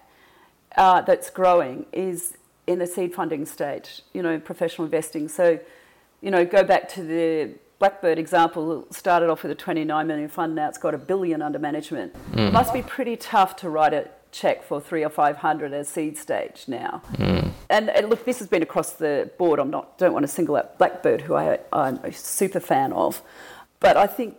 uh, 0.78 1.02
that's 1.02 1.30
growing 1.30 1.86
is 1.92 2.38
in 2.68 2.80
the 2.80 2.88
seed 2.88 3.14
funding 3.14 3.46
stage, 3.46 4.02
you 4.14 4.22
know, 4.22 4.40
professional 4.40 4.86
investing. 4.86 5.28
So, 5.28 5.60
you 6.22 6.32
know, 6.32 6.46
go 6.46 6.64
back 6.64 6.88
to 6.90 7.04
the 7.04 7.52
Blackbird 7.80 8.20
example, 8.20 8.86
started 8.92 9.30
off 9.30 9.42
with 9.42 9.52
a 9.52 9.56
29 9.56 10.06
million 10.06 10.30
fund, 10.30 10.54
now 10.54 10.70
it's 10.70 10.78
got 10.78 10.94
a 10.94 11.00
billion 11.00 11.42
under 11.42 11.58
management. 11.58 12.14
Mm. 12.34 12.50
It 12.50 12.54
must 12.54 12.74
be 12.74 12.84
pretty 12.84 13.16
tough 13.16 13.56
to 13.58 13.70
write 13.70 13.94
a 13.94 14.08
check 14.32 14.64
for 14.64 14.80
three 14.80 15.04
or 15.04 15.10
500 15.10 15.74
at 15.74 15.88
seed 15.88 16.16
stage 16.16 16.66
now. 16.68 17.02
Mm. 17.14 17.52
And, 17.72 17.90
and, 17.90 18.10
look, 18.10 18.24
this 18.24 18.38
has 18.38 18.48
been 18.48 18.62
across 18.62 18.94
the 18.94 19.32
board. 19.40 19.60
I'm 19.60 19.72
not, 19.72 19.98
don't 19.98 20.14
want 20.14 20.24
to 20.24 20.28
single 20.28 20.58
out 20.58 20.78
Blackbird, 20.78 21.22
who 21.22 21.34
I, 21.34 21.60
I'm 21.74 21.96
a 22.04 22.12
super 22.12 22.60
fan 22.60 22.94
of. 22.94 23.22
But 23.80 23.98
I 23.98 24.06
think 24.06 24.38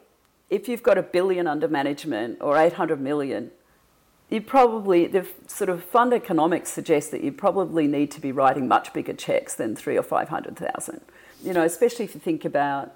if 0.52 0.68
you've 0.68 0.82
got 0.82 0.98
a 0.98 1.02
billion 1.02 1.46
under 1.46 1.66
management 1.66 2.36
or 2.42 2.58
800 2.58 3.00
million, 3.00 3.50
you 4.28 4.42
probably, 4.42 5.06
the 5.06 5.26
sort 5.46 5.70
of 5.70 5.82
fund 5.82 6.12
economics 6.12 6.70
suggests 6.70 7.10
that 7.10 7.24
you 7.24 7.32
probably 7.32 7.86
need 7.86 8.10
to 8.10 8.20
be 8.20 8.32
writing 8.32 8.68
much 8.68 8.92
bigger 8.92 9.14
checks 9.14 9.54
than 9.54 9.74
three 9.74 9.96
or 9.96 10.02
500,000. 10.02 11.00
You 11.42 11.54
know, 11.54 11.62
especially 11.62 12.04
if 12.04 12.14
you 12.14 12.20
think 12.20 12.44
about 12.44 12.92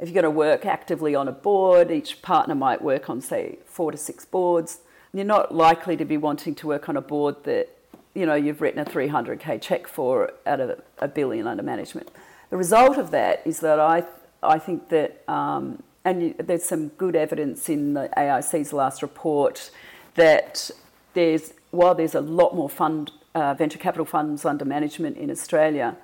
if 0.00 0.08
you're 0.08 0.20
going 0.20 0.34
to 0.34 0.36
work 0.36 0.66
actively 0.66 1.14
on 1.14 1.28
a 1.28 1.32
board, 1.32 1.92
each 1.92 2.22
partner 2.22 2.56
might 2.56 2.82
work 2.82 3.08
on, 3.08 3.20
say, 3.20 3.58
four 3.66 3.92
to 3.92 3.96
six 3.96 4.24
boards. 4.24 4.80
You're 5.12 5.24
not 5.24 5.54
likely 5.54 5.96
to 5.96 6.04
be 6.04 6.16
wanting 6.16 6.56
to 6.56 6.66
work 6.66 6.88
on 6.88 6.96
a 6.96 7.00
board 7.00 7.44
that, 7.44 7.68
you 8.14 8.26
know, 8.26 8.34
you've 8.34 8.60
written 8.60 8.80
a 8.80 8.84
300k 8.84 9.62
check 9.62 9.86
for 9.86 10.32
out 10.44 10.58
of 10.58 10.82
a 10.98 11.06
billion 11.06 11.46
under 11.46 11.62
management. 11.62 12.10
The 12.50 12.56
result 12.56 12.98
of 12.98 13.12
that 13.12 13.42
is 13.44 13.60
that 13.60 13.78
I, 13.78 14.04
I 14.42 14.58
think 14.58 14.88
that 14.88 15.22
um, 15.28 15.82
and 16.06 16.36
there's 16.38 16.64
some 16.64 16.88
good 16.90 17.16
evidence 17.16 17.68
in 17.68 17.94
the 17.94 18.08
AIC's 18.16 18.72
last 18.72 19.02
report 19.02 19.72
that 20.14 20.70
there's 21.14 21.52
while 21.72 21.96
there's 21.96 22.14
a 22.14 22.20
lot 22.20 22.54
more 22.54 22.70
fund 22.70 23.10
uh, 23.34 23.54
venture 23.54 23.78
capital 23.78 24.06
funds 24.06 24.44
under 24.44 24.64
management 24.64 25.16
in 25.18 25.30
Australia, 25.30 25.96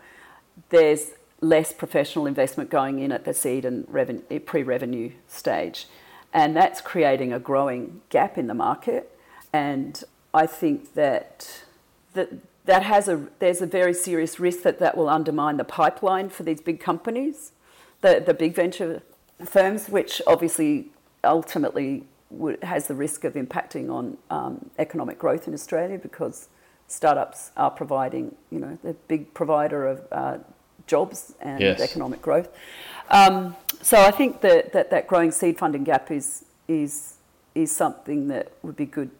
there's 0.70 1.12
less 1.40 1.72
professional 1.72 2.26
investment 2.26 2.68
going 2.68 2.98
in 2.98 3.12
at 3.12 3.24
the 3.24 3.32
seed 3.32 3.64
and 3.64 3.86
reven- 3.86 4.44
pre-revenue 4.44 5.12
stage, 5.28 5.86
and 6.34 6.56
that's 6.56 6.80
creating 6.80 7.32
a 7.32 7.38
growing 7.38 8.02
gap 8.10 8.36
in 8.36 8.48
the 8.48 8.54
market. 8.54 9.16
And 9.52 10.02
I 10.34 10.46
think 10.46 10.94
that 10.94 11.62
that 12.14 12.30
that 12.64 12.82
has 12.82 13.06
a 13.06 13.28
there's 13.38 13.62
a 13.62 13.66
very 13.66 13.94
serious 13.94 14.40
risk 14.40 14.62
that 14.62 14.80
that 14.80 14.96
will 14.96 15.08
undermine 15.08 15.58
the 15.58 15.64
pipeline 15.64 16.28
for 16.28 16.42
these 16.42 16.60
big 16.60 16.80
companies, 16.80 17.52
the 18.00 18.20
the 18.26 18.34
big 18.34 18.52
venture 18.56 19.00
firms, 19.44 19.88
which 19.88 20.20
obviously 20.26 20.90
ultimately 21.24 22.04
has 22.62 22.86
the 22.86 22.94
risk 22.94 23.24
of 23.24 23.34
impacting 23.34 23.90
on 23.90 24.16
um, 24.30 24.70
economic 24.78 25.18
growth 25.18 25.46
in 25.46 25.54
Australia 25.54 25.98
because 25.98 26.48
startups 26.86 27.50
are 27.56 27.70
providing, 27.70 28.34
you 28.50 28.58
know, 28.58 28.78
the 28.82 28.94
big 29.08 29.32
provider 29.34 29.86
of 29.86 30.06
uh, 30.12 30.38
jobs 30.86 31.34
and 31.40 31.60
yes. 31.60 31.80
economic 31.80 32.20
growth. 32.22 32.48
Um, 33.10 33.56
so 33.80 34.00
I 34.00 34.10
think 34.10 34.40
that, 34.40 34.72
that 34.72 34.90
that 34.90 35.06
growing 35.06 35.30
seed 35.30 35.58
funding 35.58 35.84
gap 35.84 36.10
is 36.10 36.44
is 36.68 37.16
is 37.54 37.74
something 37.74 38.28
that 38.28 38.52
would 38.62 38.76
be 38.76 38.86
good 38.86 39.10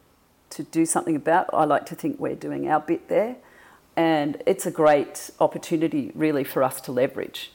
to 0.50 0.62
do 0.62 0.86
something 0.86 1.16
about. 1.16 1.50
I 1.52 1.64
like 1.64 1.86
to 1.86 1.94
think 1.94 2.18
we're 2.18 2.34
doing 2.34 2.68
our 2.68 2.80
bit 2.80 3.08
there, 3.08 3.36
and 3.96 4.42
it's 4.46 4.66
a 4.66 4.70
great 4.70 5.30
opportunity 5.40 6.12
really 6.14 6.44
for 6.44 6.62
us 6.62 6.80
to 6.82 6.92
leverage. 6.92 7.51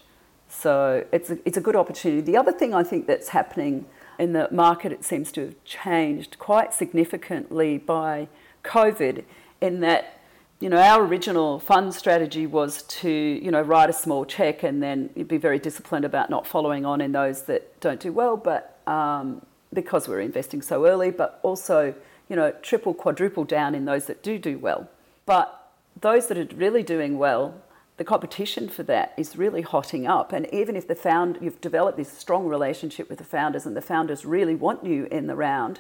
So 0.49 1.05
it's 1.11 1.29
a, 1.29 1.37
it's 1.45 1.57
a 1.57 1.61
good 1.61 1.75
opportunity. 1.75 2.21
The 2.21 2.37
other 2.37 2.51
thing 2.51 2.73
I 2.73 2.83
think 2.83 3.07
that's 3.07 3.29
happening 3.29 3.85
in 4.17 4.33
the 4.33 4.47
market, 4.51 4.91
it 4.91 5.03
seems 5.03 5.31
to 5.33 5.41
have 5.41 5.63
changed 5.63 6.39
quite 6.39 6.73
significantly 6.73 7.77
by 7.77 8.27
COVID, 8.63 9.23
in 9.61 9.79
that 9.81 10.19
you 10.59 10.69
know 10.69 10.77
our 10.77 11.03
original 11.03 11.59
fund 11.59 11.93
strategy 11.93 12.47
was 12.47 12.81
to 12.83 13.09
you 13.09 13.51
know 13.51 13.61
write 13.61 13.89
a 13.89 13.93
small 13.93 14.25
check 14.25 14.63
and 14.63 14.81
then 14.81 15.07
be 15.27 15.37
very 15.37 15.59
disciplined 15.59 16.05
about 16.05 16.29
not 16.29 16.47
following 16.47 16.85
on 16.85 17.01
in 17.01 17.11
those 17.11 17.43
that 17.43 17.79
don't 17.79 17.99
do 17.99 18.11
well, 18.11 18.37
but 18.37 18.79
um, 18.87 19.45
because 19.73 20.07
we're 20.07 20.21
investing 20.21 20.61
so 20.61 20.85
early, 20.85 21.11
but 21.11 21.39
also 21.43 21.93
you 22.29 22.35
know 22.35 22.51
triple 22.61 22.93
quadruple 22.93 23.43
down 23.43 23.75
in 23.75 23.85
those 23.85 24.05
that 24.05 24.23
do 24.23 24.39
do 24.39 24.57
well. 24.57 24.89
But 25.25 25.71
those 25.99 26.27
that 26.27 26.37
are 26.37 26.55
really 26.55 26.83
doing 26.83 27.17
well 27.17 27.61
the 27.97 28.03
competition 28.03 28.69
for 28.69 28.83
that 28.83 29.13
is 29.17 29.35
really 29.35 29.61
hotting 29.61 30.05
up. 30.07 30.31
And 30.31 30.47
even 30.53 30.75
if 30.75 30.87
the 30.87 30.95
found 30.95 31.39
you've 31.41 31.59
developed 31.59 31.97
this 31.97 32.11
strong 32.11 32.47
relationship 32.47 33.09
with 33.09 33.17
the 33.17 33.23
founders, 33.23 33.65
and 33.65 33.75
the 33.75 33.81
founders 33.81 34.25
really 34.25 34.55
want 34.55 34.85
you 34.85 35.07
in 35.11 35.27
the 35.27 35.35
round, 35.35 35.79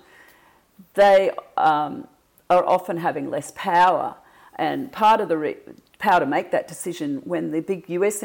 they 0.95 1.31
um, 1.55 2.07
are 2.49 2.65
often 2.65 2.97
having 2.97 3.29
less 3.29 3.51
power. 3.55 4.15
And 4.55 4.91
part 4.91 5.21
of 5.21 5.29
the 5.29 5.37
re- 5.37 5.57
power 5.99 6.19
to 6.19 6.25
make 6.25 6.51
that 6.51 6.67
decision 6.67 7.17
when 7.23 7.51
the 7.51 7.61
big 7.61 7.87
US, 7.89 8.23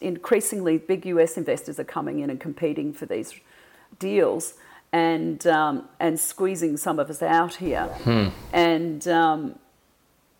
increasingly 0.00 0.78
big 0.78 1.04
US 1.06 1.36
investors 1.36 1.78
are 1.78 1.84
coming 1.84 2.20
in 2.20 2.30
and 2.30 2.40
competing 2.40 2.94
for 2.94 3.04
these 3.04 3.34
deals 3.98 4.54
and 4.92 5.46
um, 5.46 5.88
and 5.98 6.18
squeezing 6.18 6.76
some 6.76 6.98
of 6.98 7.10
us 7.10 7.20
out 7.20 7.56
here. 7.56 7.84
Hmm. 8.04 8.28
And 8.52 9.06
um, 9.08 9.58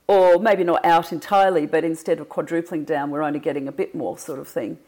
or 0.06 0.38
maybe 0.38 0.64
not 0.64 0.84
out 0.84 1.12
entirely, 1.12 1.66
but 1.66 1.84
instead 1.84 2.20
of 2.20 2.28
quadrupling 2.28 2.84
down, 2.84 3.10
we're 3.10 3.22
only 3.22 3.38
getting 3.38 3.66
a 3.66 3.72
bit 3.72 3.94
more 3.94 4.18
sort 4.18 4.38
of 4.38 4.46
thing. 4.46 4.78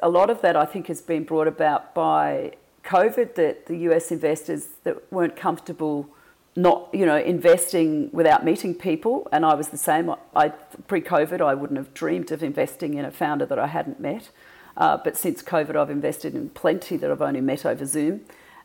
A 0.00 0.08
lot 0.08 0.28
of 0.28 0.42
that, 0.42 0.56
I 0.56 0.64
think, 0.64 0.88
has 0.88 1.00
been 1.00 1.24
brought 1.24 1.46
about 1.46 1.94
by 1.94 2.52
COVID, 2.84 3.34
that 3.36 3.66
the 3.66 3.76
US 3.88 4.10
investors 4.10 4.68
that 4.84 5.10
weren't 5.12 5.36
comfortable 5.36 6.08
not, 6.56 6.88
you 6.92 7.04
know, 7.04 7.18
investing 7.18 8.10
without 8.12 8.44
meeting 8.44 8.74
people. 8.74 9.28
And 9.30 9.44
I 9.44 9.54
was 9.54 9.68
the 9.68 9.76
same. 9.76 10.12
I, 10.34 10.48
pre-COVID, 10.48 11.40
I 11.40 11.54
wouldn't 11.54 11.76
have 11.76 11.92
dreamed 11.92 12.32
of 12.32 12.42
investing 12.42 12.94
in 12.94 13.04
a 13.04 13.10
founder 13.10 13.44
that 13.46 13.58
I 13.58 13.66
hadn't 13.66 14.00
met. 14.00 14.30
Uh, 14.76 14.96
but 14.96 15.16
since 15.16 15.42
COVID, 15.42 15.76
I've 15.76 15.90
invested 15.90 16.34
in 16.34 16.50
plenty 16.50 16.96
that 16.96 17.10
I've 17.10 17.22
only 17.22 17.40
met 17.40 17.66
over 17.66 17.84
Zoom. 17.84 18.22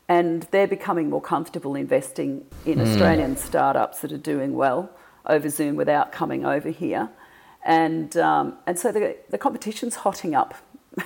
And 0.07 0.43
they're 0.51 0.67
becoming 0.67 1.09
more 1.09 1.21
comfortable 1.21 1.75
investing 1.75 2.45
in 2.65 2.79
mm. 2.79 2.87
Australian 2.87 3.37
startups 3.37 3.99
that 4.01 4.11
are 4.11 4.17
doing 4.17 4.55
well 4.55 4.89
over 5.25 5.49
Zoom 5.49 5.75
without 5.75 6.11
coming 6.11 6.45
over 6.45 6.69
here. 6.69 7.09
And, 7.63 8.15
um, 8.17 8.57
and 8.65 8.77
so 8.77 8.91
the, 8.91 9.17
the 9.29 9.37
competition's 9.37 9.95
hotting 9.97 10.33
up. 10.35 10.55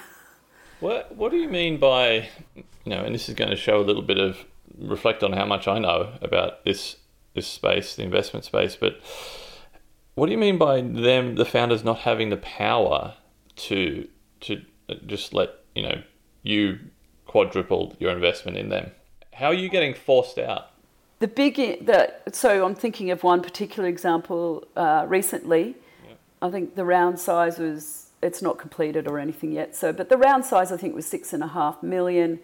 what, 0.79 1.15
what 1.15 1.31
do 1.31 1.37
you 1.37 1.49
mean 1.49 1.77
by, 1.77 2.29
you 2.55 2.63
know, 2.85 3.03
and 3.03 3.13
this 3.13 3.27
is 3.27 3.35
going 3.35 3.49
to 3.49 3.57
show 3.57 3.79
a 3.79 3.83
little 3.83 4.01
bit 4.01 4.17
of 4.17 4.45
reflect 4.77 5.23
on 5.23 5.33
how 5.33 5.45
much 5.45 5.67
I 5.67 5.79
know 5.79 6.13
about 6.21 6.63
this 6.65 6.97
this 7.33 7.47
space, 7.47 7.95
the 7.95 8.03
investment 8.03 8.45
space. 8.45 8.75
But 8.75 8.99
what 10.15 10.27
do 10.27 10.31
you 10.31 10.37
mean 10.37 10.57
by 10.57 10.81
them, 10.81 11.35
the 11.35 11.45
founders, 11.45 11.83
not 11.83 11.99
having 11.99 12.29
the 12.29 12.37
power 12.37 13.15
to 13.57 14.07
to 14.41 14.61
just 15.05 15.33
let 15.33 15.49
you 15.75 15.83
know 15.83 16.01
you 16.43 16.79
quadruple 17.25 17.95
your 17.99 18.11
investment 18.11 18.57
in 18.57 18.69
them? 18.69 18.91
How 19.33 19.47
are 19.47 19.53
you 19.53 19.69
getting 19.69 19.93
forced 19.93 20.37
out? 20.37 20.71
The 21.25 21.31
big 21.31 21.89
so 22.33 22.63
I'm 22.63 22.75
thinking 22.75 23.09
of 23.09 23.23
one 23.23 23.41
particular 23.41 23.89
example 23.89 24.67
uh, 24.75 25.05
recently. 25.07 25.75
Yeah. 26.07 26.13
I 26.43 26.51
think 26.51 26.75
the 26.75 26.85
round 26.85 27.19
size 27.19 27.57
was 27.57 28.11
it's 28.21 28.43
not 28.43 28.59
completed 28.59 29.07
or 29.07 29.17
anything 29.17 29.51
yet. 29.51 29.75
So, 29.75 29.91
but 29.91 30.09
the 30.09 30.17
round 30.17 30.45
size 30.45 30.71
I 30.71 30.77
think 30.77 30.93
was 30.93 31.07
six 31.07 31.33
and 31.33 31.41
a 31.41 31.47
half 31.47 31.81
million 31.81 32.39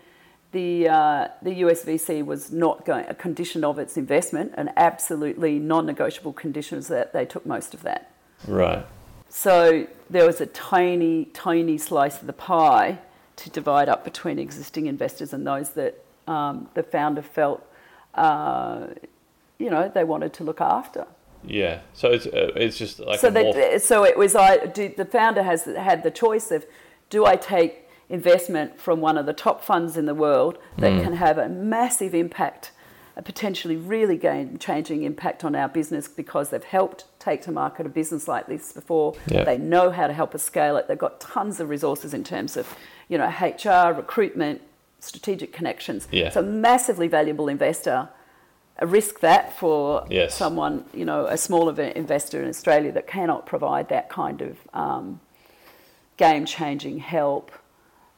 the, 0.52 0.90
uh, 0.90 1.28
the 1.42 1.62
USVC 1.62 2.26
was 2.26 2.52
not 2.52 2.84
going, 2.84 3.06
a 3.08 3.14
condition 3.14 3.64
of 3.64 3.80
its 3.80 3.98
investment, 3.98 4.54
an 4.58 4.72
absolutely 4.76 5.60
non 5.60 5.86
negotiable 5.86 6.34
condition 6.34 6.78
was 6.78 6.88
that 6.88 7.14
they 7.14 7.24
took 7.26 7.46
most 7.46 7.74
of 7.74 7.84
that. 7.84 8.12
Right. 8.48 8.86
So 9.30 9.88
there 10.10 10.26
was 10.26 10.42
a 10.42 10.48
tiny, 10.48 11.26
tiny 11.26 11.78
slice 11.78 12.20
of 12.20 12.28
the 12.28 12.34
pie 12.34 12.98
to 13.38 13.50
divide 13.50 13.90
up 13.90 14.04
between 14.04 14.40
existing 14.40 14.88
investors 14.88 15.34
and 15.34 15.46
those 15.46 15.70
that 15.72 16.04
um, 16.28 16.68
the 16.74 16.84
founder 16.84 17.22
felt, 17.22 17.66
uh, 18.16 18.88
you 19.58 19.70
know, 19.70 19.92
they 19.94 20.04
wanted 20.04 20.34
to 20.34 20.44
look 20.44 20.62
after. 20.62 21.08
Yeah, 21.44 21.82
so 21.94 22.10
it's 22.10 22.28
uh, 22.28 22.52
it's 22.56 22.78
just 22.78 23.00
like 23.00 23.20
so. 23.20 23.30
That, 23.30 23.82
so 23.82 24.04
it 24.04 24.18
was 24.18 24.36
I. 24.36 24.66
Do, 24.66 24.94
the 24.96 25.06
founder 25.06 25.44
has 25.44 25.66
had 25.66 26.04
the 26.04 26.12
choice 26.12 26.52
of, 26.52 26.66
do 27.10 27.26
I 27.26 27.36
take 27.36 27.90
investment 28.10 28.80
from 28.80 29.02
one 29.02 29.18
of 29.18 29.26
the 29.26 29.34
top 29.34 29.64
funds 29.64 29.98
in 29.98 30.06
the 30.06 30.14
world 30.14 30.58
that 30.78 30.92
mm. 30.92 31.04
can 31.04 31.14
have 31.14 31.38
a 31.38 31.48
massive 31.48 32.14
impact, 32.14 32.72
a 33.16 33.22
potentially 33.22 33.78
really 33.78 34.18
game 34.18 34.58
changing 34.58 35.04
impact 35.04 35.44
on 35.44 35.56
our 35.56 35.70
business 35.70 36.08
because 36.08 36.50
they've 36.50 36.64
helped 36.64 37.06
take 37.20 37.42
to 37.42 37.52
market 37.52 37.86
a 37.86 37.90
business 37.90 38.28
like 38.28 38.48
this 38.48 38.74
before. 38.74 39.16
Yeah. 39.28 39.46
They 39.46 39.58
know 39.58 39.92
how 39.92 40.08
to 40.08 40.14
help 40.14 40.36
us 40.36 40.44
scale 40.44 40.76
it. 40.78 40.88
They've 40.88 40.98
got 40.98 41.22
tons 41.22 41.60
of 41.60 41.70
resources 41.70 42.14
in 42.14 42.24
terms 42.24 42.58
of, 42.58 42.68
you 43.08 43.18
know, 43.18 43.28
HR, 43.28 43.94
recruitment, 43.94 44.62
strategic 45.02 45.52
connections. 45.52 46.08
Yeah. 46.12 46.28
It's 46.28 46.36
a 46.36 46.42
massively 46.42 47.08
valuable 47.08 47.48
investor. 47.48 48.10
A 48.78 48.88
risk 48.88 49.20
that 49.20 49.58
for 49.58 50.08
yes. 50.10 50.34
someone, 50.34 50.86
you 50.94 51.06
know, 51.06 51.26
a 51.26 51.38
smaller 51.38 51.80
investor 51.82 52.42
in 52.42 52.50
Australia 52.50 52.92
that 52.94 53.06
cannot 53.06 53.46
provide 53.46 53.90
that 53.90 54.10
kind 54.10 54.42
of 54.42 54.58
um, 54.74 55.20
game 56.18 56.46
changing 56.46 57.00
help 57.00 57.52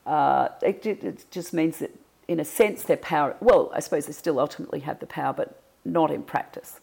uh, 0.05 0.49
it, 0.61 0.85
it, 0.85 1.25
just 1.31 1.53
means 1.53 1.79
that, 1.79 1.91
in 2.27 2.39
a 2.39 2.45
sense, 2.45 2.83
their 2.83 2.97
power, 2.97 3.35
well, 3.39 3.71
I 3.73 3.79
suppose 3.79 4.05
they 4.05 4.13
still 4.13 4.39
ultimately 4.39 4.81
have 4.81 4.99
the 4.99 5.05
power, 5.05 5.33
but 5.33 5.61
not 5.85 6.11
in 6.11 6.23
practice. 6.23 6.79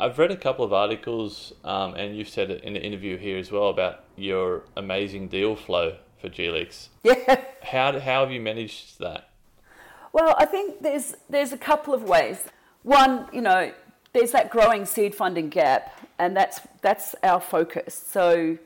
I've 0.00 0.18
read 0.18 0.30
a 0.30 0.36
couple 0.36 0.64
of 0.64 0.72
articles, 0.72 1.52
um, 1.62 1.94
and 1.94 2.16
you've 2.16 2.30
said 2.30 2.50
it 2.50 2.64
in 2.64 2.72
the 2.72 2.82
interview 2.82 3.18
here 3.18 3.36
as 3.36 3.52
well 3.52 3.68
about 3.68 4.04
your 4.16 4.62
amazing 4.74 5.28
deal 5.28 5.54
flow 5.54 5.96
for 6.20 6.28
Jelix. 6.28 6.88
Yeah. 7.04 7.40
How, 7.62 7.98
how 8.00 8.20
have 8.22 8.32
you 8.32 8.40
managed 8.40 8.98
that? 9.00 9.28
Well, 10.12 10.34
I 10.38 10.46
think 10.46 10.82
there's 10.82 11.14
there's 11.28 11.52
a 11.52 11.58
couple 11.58 11.92
of 11.94 12.02
ways. 12.02 12.44
One, 12.82 13.28
you 13.32 13.42
know, 13.42 13.72
there's 14.12 14.32
that 14.32 14.50
growing 14.50 14.86
seed 14.86 15.14
funding 15.14 15.50
gap, 15.50 15.94
and 16.18 16.36
that's 16.36 16.60
that's 16.80 17.14
our 17.22 17.40
focus. 17.40 17.94
So, 17.94 18.58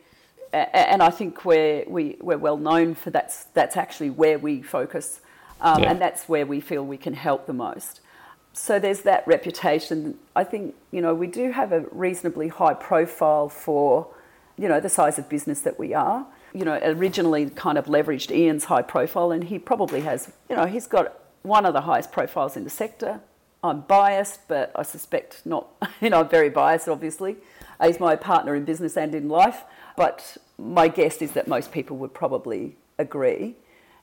and 0.52 1.02
I 1.02 1.10
think 1.10 1.44
we're 1.44 1.84
we, 1.86 2.16
we're 2.20 2.38
well 2.38 2.56
known 2.56 2.94
for 2.94 3.10
that's 3.10 3.44
that's 3.52 3.76
actually 3.76 4.10
where 4.10 4.38
we 4.38 4.62
focus, 4.62 5.20
um, 5.60 5.82
yeah. 5.82 5.90
and 5.90 6.00
that's 6.00 6.28
where 6.28 6.46
we 6.46 6.60
feel 6.60 6.86
we 6.86 6.96
can 6.96 7.14
help 7.14 7.46
the 7.46 7.52
most. 7.52 8.00
So 8.54 8.78
there's 8.78 9.00
that 9.00 9.26
reputation. 9.26 10.18
I 10.34 10.44
think 10.44 10.74
you 10.90 11.00
know 11.00 11.14
we 11.14 11.26
do 11.26 11.52
have 11.52 11.72
a 11.72 11.80
reasonably 11.90 12.48
high 12.48 12.74
profile 12.74 13.48
for, 13.48 14.08
you 14.56 14.68
know, 14.68 14.80
the 14.80 14.88
size 14.88 15.18
of 15.18 15.28
business 15.28 15.60
that 15.60 15.78
we 15.78 15.92
are. 15.92 16.26
You 16.54 16.64
know, 16.64 16.78
originally 16.82 17.50
kind 17.50 17.76
of 17.76 17.86
leveraged 17.86 18.30
Ian's 18.30 18.64
high 18.64 18.82
profile, 18.82 19.30
and 19.32 19.44
he 19.44 19.58
probably 19.58 20.02
has. 20.02 20.32
You 20.48 20.56
know, 20.56 20.66
he's 20.66 20.86
got 20.86 21.20
one 21.42 21.66
of 21.66 21.74
the 21.74 21.82
highest 21.82 22.12
profiles 22.12 22.56
in 22.56 22.64
the 22.64 22.70
sector 22.70 23.20
I'm 23.64 23.80
biased, 23.80 24.46
but 24.46 24.70
I 24.76 24.82
suspect 24.82 25.40
not, 25.46 25.68
you 26.00 26.10
know, 26.10 26.20
I'm 26.20 26.28
very 26.28 26.50
biased, 26.50 26.86
obviously. 26.86 27.36
He's 27.82 27.98
my 27.98 28.14
partner 28.14 28.54
in 28.54 28.64
business 28.64 28.96
and 28.96 29.14
in 29.14 29.28
life, 29.28 29.62
but 29.96 30.36
my 30.58 30.86
guess 30.88 31.22
is 31.22 31.32
that 31.32 31.48
most 31.48 31.72
people 31.72 31.96
would 31.96 32.12
probably 32.12 32.76
agree. 32.98 33.56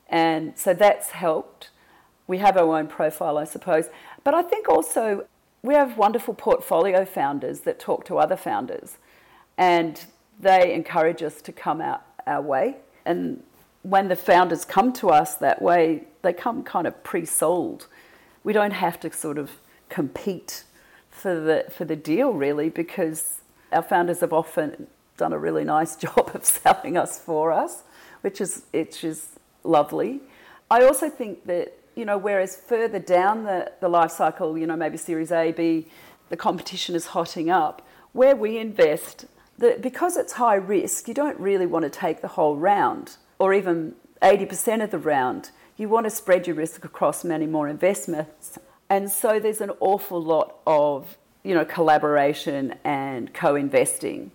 And 0.09 0.57
so 0.57 0.73
that's 0.73 1.11
helped. 1.11 1.69
We 2.27 2.39
have 2.39 2.57
our 2.57 2.75
own 2.77 2.87
profile, 2.87 3.37
I 3.37 3.43
suppose. 3.43 3.85
But 4.23 4.33
I 4.33 4.41
think 4.41 4.69
also 4.69 5.25
we 5.63 5.73
have 5.73 5.97
wonderful 5.97 6.33
portfolio 6.33 7.05
founders 7.05 7.61
that 7.61 7.79
talk 7.79 8.05
to 8.05 8.17
other 8.17 8.35
founders 8.35 8.97
and 9.57 10.05
they 10.39 10.73
encourage 10.73 11.21
us 11.21 11.41
to 11.43 11.51
come 11.51 11.81
out 11.81 12.03
our 12.25 12.41
way. 12.41 12.77
And 13.05 13.43
when 13.83 14.07
the 14.07 14.15
founders 14.15 14.65
come 14.65 14.93
to 14.93 15.09
us 15.09 15.35
that 15.35 15.61
way, 15.61 16.03
they 16.21 16.33
come 16.33 16.63
kind 16.63 16.87
of 16.87 17.03
pre 17.03 17.25
sold 17.25 17.87
we 18.43 18.53
don't 18.53 18.71
have 18.71 18.99
to 19.01 19.11
sort 19.11 19.37
of 19.37 19.51
compete 19.89 20.63
for 21.09 21.39
the 21.39 21.65
for 21.69 21.85
the 21.85 21.95
deal 21.95 22.31
really 22.31 22.69
because 22.69 23.41
our 23.71 23.81
founders 23.81 24.21
have 24.21 24.33
often 24.33 24.87
done 25.17 25.33
a 25.33 25.37
really 25.37 25.63
nice 25.63 25.95
job 26.05 26.31
of 26.33 26.45
selling 26.45 26.97
us 26.97 27.19
for 27.19 27.51
us, 27.51 27.83
which 28.21 28.41
is 28.41 28.63
which 28.71 29.03
is 29.03 29.29
lovely. 29.63 30.21
I 30.69 30.83
also 30.83 31.09
think 31.09 31.45
that 31.45 31.77
you 31.95 32.05
know 32.05 32.17
whereas 32.17 32.55
further 32.55 32.99
down 32.99 33.43
the, 33.43 33.71
the 33.81 33.89
life 33.89 34.11
cycle, 34.11 34.57
you 34.57 34.67
know 34.67 34.75
maybe 34.75 34.97
Series 34.97 35.31
A, 35.31 35.51
B, 35.51 35.87
the 36.29 36.37
competition 36.37 36.95
is 36.95 37.07
hotting 37.07 37.49
up. 37.49 37.85
Where 38.13 38.35
we 38.35 38.57
invest, 38.57 39.25
the, 39.57 39.77
because 39.79 40.17
it's 40.17 40.33
high 40.33 40.55
risk, 40.55 41.07
you 41.07 41.13
don't 41.13 41.39
really 41.39 41.65
want 41.65 41.83
to 41.83 41.89
take 41.89 42.21
the 42.21 42.29
whole 42.29 42.57
round 42.57 43.17
or 43.39 43.53
even 43.53 43.95
80% 44.21 44.83
of 44.83 44.91
the 44.91 44.99
round 44.99 45.51
you 45.81 45.89
want 45.89 46.05
to 46.05 46.11
spread 46.11 46.45
your 46.45 46.55
risk 46.55 46.85
across 46.85 47.23
many 47.23 47.47
more 47.47 47.67
investments. 47.67 48.59
And 48.87 49.09
so 49.09 49.39
there's 49.39 49.61
an 49.61 49.71
awful 49.79 50.21
lot 50.21 50.57
of, 50.67 51.17
you 51.43 51.55
know, 51.55 51.65
collaboration 51.65 52.75
and 52.83 53.33
co-investing. 53.33 54.31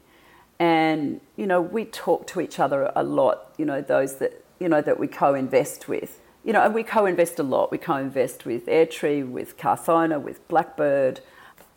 And, 0.59 1.21
you 1.37 1.47
know, 1.47 1.61
we 1.61 1.85
talk 1.85 2.27
to 2.29 2.41
each 2.41 2.59
other 2.59 2.91
a 2.97 3.05
lot, 3.05 3.55
you 3.59 3.65
know, 3.65 3.81
those 3.81 4.17
that, 4.17 4.43
you 4.59 4.69
know, 4.69 4.81
that 4.81 4.99
we 4.99 5.07
co-invest 5.07 5.87
with. 5.87 6.21
You 6.47 6.53
know, 6.53 6.63
and 6.63 6.73
we 6.73 6.85
co-invest 6.85 7.41
a 7.41 7.43
lot. 7.43 7.73
We 7.73 7.79
co-invest 7.79 8.47
with 8.47 8.67
Airtree, 8.67 9.29
with 9.29 9.59
Carthona, 9.59 10.19
with 10.23 10.47
Blackbird, 10.47 11.21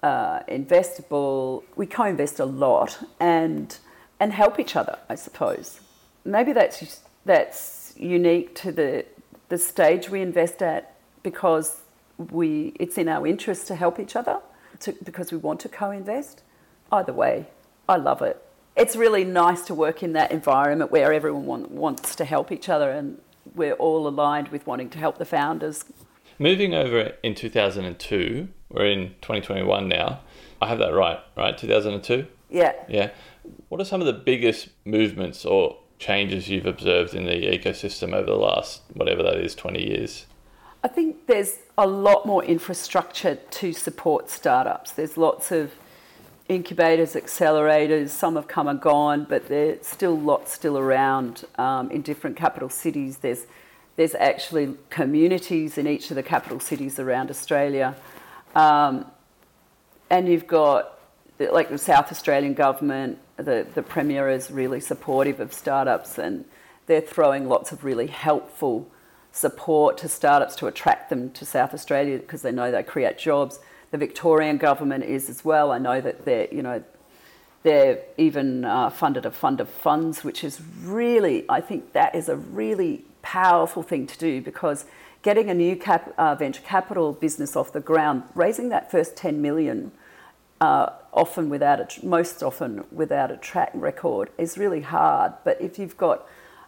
uh, 0.04 0.42
Investible. 0.42 1.64
We 1.76 1.88
co-invest 1.88 2.40
a 2.40 2.46
lot 2.46 3.00
and 3.20 3.78
and 4.22 4.32
help 4.32 4.60
each 4.60 4.76
other, 4.76 5.00
I 5.10 5.16
suppose. 5.16 5.82
Maybe 6.24 6.54
that's 6.54 7.02
that's 7.26 7.94
unique 7.98 8.56
to 8.56 8.72
the 8.72 9.06
the 9.50 9.58
stage 9.58 10.10
we 10.10 10.22
invest 10.22 10.62
at 10.62 10.96
because 11.24 11.82
we 12.32 12.74
it's 12.80 12.98
in 12.98 13.08
our 13.10 13.26
interest 13.26 13.68
to 13.68 13.76
help 13.76 14.00
each 14.00 14.16
other 14.16 14.40
to, 14.82 14.94
because 15.04 15.32
we 15.32 15.38
want 15.38 15.60
to 15.62 15.70
co-invest 15.70 16.42
either 16.92 17.14
way 17.14 17.48
i 17.88 17.96
love 17.96 18.22
it 18.22 18.42
it's 18.76 18.96
really 18.96 19.24
nice 19.24 19.62
to 19.66 19.74
work 19.74 20.04
in 20.04 20.14
that 20.14 20.32
environment 20.32 20.92
where 20.92 21.12
everyone 21.12 21.46
want, 21.46 21.72
wants 21.72 22.16
to 22.16 22.26
help 22.26 22.52
each 22.52 22.70
other 22.70 22.92
and 22.92 23.20
we're 23.56 23.74
all 23.74 24.08
aligned 24.08 24.50
with 24.50 24.66
wanting 24.68 24.90
to 24.92 24.98
help 24.98 25.18
the 25.18 25.26
founders. 25.26 25.86
Moving 26.38 26.74
over 26.74 27.14
in 27.24 27.36
2002 27.36 28.48
we're 28.70 28.86
in 28.86 29.10
2021 29.22 29.88
now. 29.88 30.22
I 30.62 30.68
have 30.68 30.80
that 30.80 30.94
right 30.94 31.20
right? 31.36 31.58
2002 31.58 32.28
yeah. 32.50 32.74
Yeah. 32.88 33.12
What 33.70 33.80
are 33.80 33.86
some 33.86 34.02
of 34.02 34.08
the 34.08 34.14
biggest 34.14 34.70
movements 34.86 35.46
or 35.46 35.78
changes 35.98 36.50
you've 36.50 36.66
observed 36.66 37.14
in 37.14 37.26
the 37.26 37.32
ecosystem 37.32 38.14
over 38.14 38.26
the 38.26 38.38
last, 38.38 38.82
whatever 38.94 39.24
that 39.24 39.38
is, 39.38 39.56
20 39.56 39.82
years? 39.82 40.26
I 40.84 40.88
think 40.88 41.28
there's 41.28 41.60
a 41.78 41.86
lot 41.86 42.26
more 42.26 42.44
infrastructure 42.44 43.36
to 43.36 43.74
support 43.74 44.30
startups. 44.30 44.92
There's 44.92 45.18
lots 45.18 45.52
of 45.52 45.74
incubators, 46.50 47.14
accelerators. 47.14 48.10
Some 48.10 48.36
have 48.36 48.48
come 48.48 48.68
and 48.68 48.82
gone, 48.82 49.26
but 49.30 49.48
there's 49.48 49.86
still 49.88 50.20
lots 50.20 50.52
still 50.52 50.78
around 50.78 51.46
um, 51.58 51.90
in 51.92 52.02
different 52.02 52.36
capital 52.36 52.70
cities. 52.70 53.20
There's 53.20 53.46
There's 53.96 54.16
actually 54.16 54.76
communities 54.90 55.78
in 55.78 55.88
each 55.88 56.10
of 56.12 56.16
the 56.16 56.24
capital 56.24 56.60
cities 56.60 57.00
around 57.00 57.30
Australia. 57.30 57.96
Um, 58.56 59.06
and 60.10 60.28
you've 60.28 60.48
got 60.48 61.00
like 61.40 61.70
the 61.70 61.78
South 61.78 62.12
Australian 62.12 62.54
government, 62.54 63.18
the, 63.38 63.66
the 63.74 63.82
Premier 63.82 64.30
is 64.30 64.52
really 64.52 64.82
supportive 64.82 65.40
of 65.40 65.54
startups 65.54 66.18
and 66.18 66.44
they're 66.88 67.00
throwing 67.00 67.48
lots 67.48 67.72
of 67.72 67.84
really 67.84 68.08
helpful 68.08 68.90
support 69.32 69.98
to 70.00 70.10
startups 70.10 70.56
to 70.58 70.68
attract 70.68 71.10
them 71.10 71.32
to 71.32 71.46
South 71.46 71.74
Australia 71.74 72.18
because 72.18 72.42
they 72.42 72.52
know 72.52 72.72
they 72.72 72.84
create 72.84 73.18
jobs. 73.18 73.60
The 73.92 73.98
Victorian 73.98 74.58
government 74.58 75.04
is 75.04 75.30
as 75.30 75.44
well. 75.44 75.72
I 75.72 75.78
know 75.78 76.00
that 76.02 76.26
they're, 76.26 76.48
you 76.52 76.62
know, 76.62 76.84
they're 77.64 78.00
even 78.18 78.64
uh, 78.64 78.90
funded 78.90 79.26
a 79.26 79.32
fund 79.32 79.60
of 79.60 79.70
funds, 79.70 80.24
which 80.24 80.44
is 80.44 80.62
really, 80.82 81.46
I 81.50 81.62
think 81.62 81.94
that 81.94 82.16
is 82.16 82.30
a 82.30 82.36
really 82.36 83.04
powerful 83.22 83.84
thing 83.84 84.08
to 84.08 84.18
do 84.18 84.42
because 84.42 84.86
getting 85.22 85.50
a 85.50 85.54
new 85.54 85.76
cap, 85.76 86.14
uh, 86.18 86.36
venture 86.36 86.62
capital 86.62 87.14
business 87.14 87.56
off 87.56 87.74
the 87.74 87.82
ground, 87.82 88.24
raising 88.36 88.70
that 88.70 88.90
first 88.90 89.18
10 89.18 89.42
million 89.42 89.92
uh, 90.62 90.92
often 91.14 91.50
without 91.50 91.80
a, 91.80 92.06
most 92.06 92.44
often 92.44 92.84
without 92.92 93.32
a 93.32 93.38
track 93.38 93.72
record 93.74 94.30
is 94.38 94.58
really 94.58 94.82
hard. 94.82 95.34
But 95.44 95.60
if 95.62 95.80
you've 95.80 95.98
got 95.98 96.28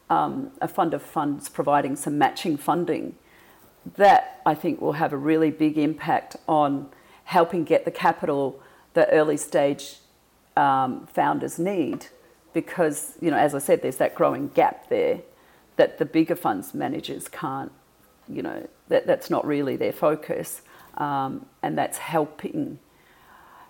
um, 0.09 0.51
a 0.59 0.67
fund 0.67 0.93
of 0.93 1.01
funds 1.01 1.49
providing 1.49 1.95
some 1.95 2.17
matching 2.17 2.57
funding, 2.57 3.15
that 3.95 4.41
I 4.45 4.55
think 4.55 4.81
will 4.81 4.93
have 4.93 5.13
a 5.13 5.17
really 5.17 5.51
big 5.51 5.77
impact 5.77 6.35
on 6.47 6.89
helping 7.31 7.63
get 7.63 7.85
the 7.85 7.91
capital 7.91 8.61
the 8.93 9.09
early 9.09 9.37
stage 9.37 9.95
um, 10.57 11.07
founders 11.07 11.57
need. 11.57 12.07
Because, 12.53 13.13
you 13.21 13.31
know, 13.31 13.37
as 13.37 13.55
I 13.55 13.59
said, 13.59 13.81
there's 13.81 13.95
that 13.97 14.15
growing 14.15 14.49
gap 14.49 14.89
there 14.89 15.21
that 15.77 15.97
the 15.97 16.05
bigger 16.05 16.35
funds 16.35 16.73
managers 16.73 17.29
can't, 17.29 17.71
you 18.27 18.41
know, 18.41 18.67
that, 18.89 19.07
that's 19.07 19.29
not 19.29 19.47
really 19.47 19.77
their 19.77 19.93
focus. 19.93 20.61
Um, 20.97 21.45
and 21.63 21.77
that's 21.77 21.97
helping 21.97 22.79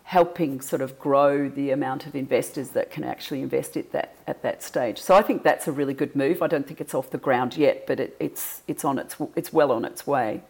helping 0.03 0.59
sort 0.59 0.81
of 0.81 0.99
grow 0.99 1.47
the 1.47 1.69
amount 1.71 2.05
of 2.05 2.15
investors 2.15 2.69
that 2.71 2.91
can 2.91 3.03
actually 3.03 3.41
invest 3.41 3.77
at 3.77 3.91
that 3.91 4.15
at 4.25 4.41
that 4.41 4.63
stage. 4.63 4.97
So 4.97 5.13
I 5.13 5.21
think 5.21 5.43
that's 5.43 5.67
a 5.67 5.71
really 5.71 5.93
good 5.93 6.15
move. 6.15 6.41
I 6.41 6.47
don't 6.47 6.65
think 6.67 6.81
it's 6.81 6.95
off 6.95 7.11
the 7.11 7.19
ground 7.27 7.55
yet, 7.55 7.85
but 7.85 7.99
it, 7.99 8.15
it's 8.19 8.63
it's 8.67 8.83
on 8.83 8.97
its 8.97 9.15
it's 9.35 9.53
well 9.53 9.71
on 9.71 9.85
its 9.85 10.07
way. 10.07 10.41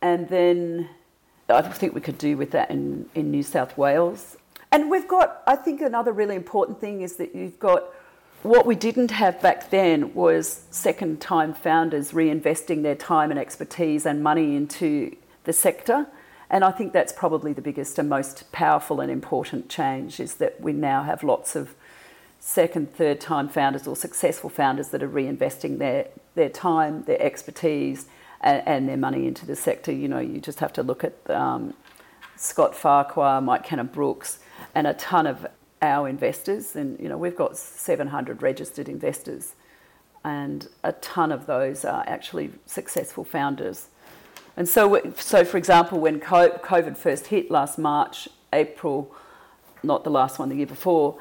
And 0.00 0.30
then 0.30 0.88
I 1.48 1.62
think 1.62 1.94
we 1.94 2.00
could 2.00 2.18
do 2.18 2.36
with 2.36 2.50
that 2.50 2.70
in, 2.70 3.08
in 3.14 3.30
New 3.30 3.42
South 3.42 3.76
Wales. 3.78 4.36
And 4.70 4.90
we've 4.90 5.08
got 5.08 5.42
I 5.46 5.56
think 5.56 5.80
another 5.80 6.12
really 6.12 6.36
important 6.36 6.80
thing 6.80 7.00
is 7.00 7.16
that 7.16 7.34
you've 7.34 7.58
got 7.58 7.84
what 8.42 8.66
we 8.66 8.76
didn't 8.76 9.10
have 9.10 9.40
back 9.42 9.70
then 9.70 10.14
was 10.14 10.64
second 10.70 11.20
time 11.20 11.54
founders 11.54 12.12
reinvesting 12.12 12.82
their 12.82 12.94
time 12.94 13.30
and 13.30 13.40
expertise 13.40 14.06
and 14.06 14.22
money 14.22 14.54
into 14.56 15.16
the 15.44 15.52
sector 15.52 16.06
and 16.50 16.64
I 16.64 16.70
think 16.70 16.92
that's 16.92 17.12
probably 17.12 17.52
the 17.52 17.60
biggest 17.60 17.98
and 17.98 18.08
most 18.08 18.50
powerful 18.52 19.00
and 19.00 19.10
important 19.10 19.68
change 19.68 20.18
is 20.18 20.34
that 20.34 20.60
we 20.60 20.72
now 20.72 21.02
have 21.02 21.22
lots 21.22 21.54
of 21.54 21.74
second, 22.40 22.94
third 22.94 23.20
time 23.20 23.48
founders 23.48 23.86
or 23.86 23.96
successful 23.96 24.48
founders 24.48 24.88
that 24.88 25.02
are 25.02 25.08
reinvesting 25.08 25.78
their, 25.78 26.08
their 26.34 26.48
time, 26.48 27.02
their 27.02 27.20
expertise, 27.20 28.06
and, 28.40 28.62
and 28.66 28.88
their 28.88 28.96
money 28.96 29.26
into 29.26 29.46
the 29.46 29.56
sector. 29.56 29.92
You 29.92 30.08
know, 30.08 30.18
you 30.18 30.40
just 30.40 30.60
have 30.60 30.72
to 30.74 30.82
look 30.82 31.04
at 31.04 31.30
um, 31.30 31.74
Scott 32.36 32.74
Farquhar, 32.74 33.40
Mike 33.40 33.64
Cannon-Brookes, 33.64 34.38
and 34.74 34.86
a 34.86 34.94
ton 34.94 35.26
of 35.26 35.46
our 35.82 36.08
investors. 36.08 36.76
And, 36.76 36.98
you 37.00 37.08
know, 37.08 37.18
we've 37.18 37.36
got 37.36 37.56
700 37.56 38.42
registered 38.42 38.88
investors, 38.88 39.54
and 40.24 40.68
a 40.84 40.92
ton 40.92 41.32
of 41.32 41.46
those 41.46 41.84
are 41.84 42.04
actually 42.06 42.50
successful 42.66 43.24
founders. 43.24 43.88
And 44.56 44.68
so, 44.68 45.00
so 45.16 45.44
for 45.44 45.56
example, 45.56 46.00
when 46.00 46.18
COVID 46.18 46.96
first 46.96 47.28
hit 47.28 47.50
last 47.50 47.78
March, 47.78 48.28
April, 48.52 49.14
not 49.84 50.02
the 50.02 50.10
last 50.10 50.40
one, 50.40 50.48
the 50.48 50.56
year 50.56 50.66
before, 50.66 51.18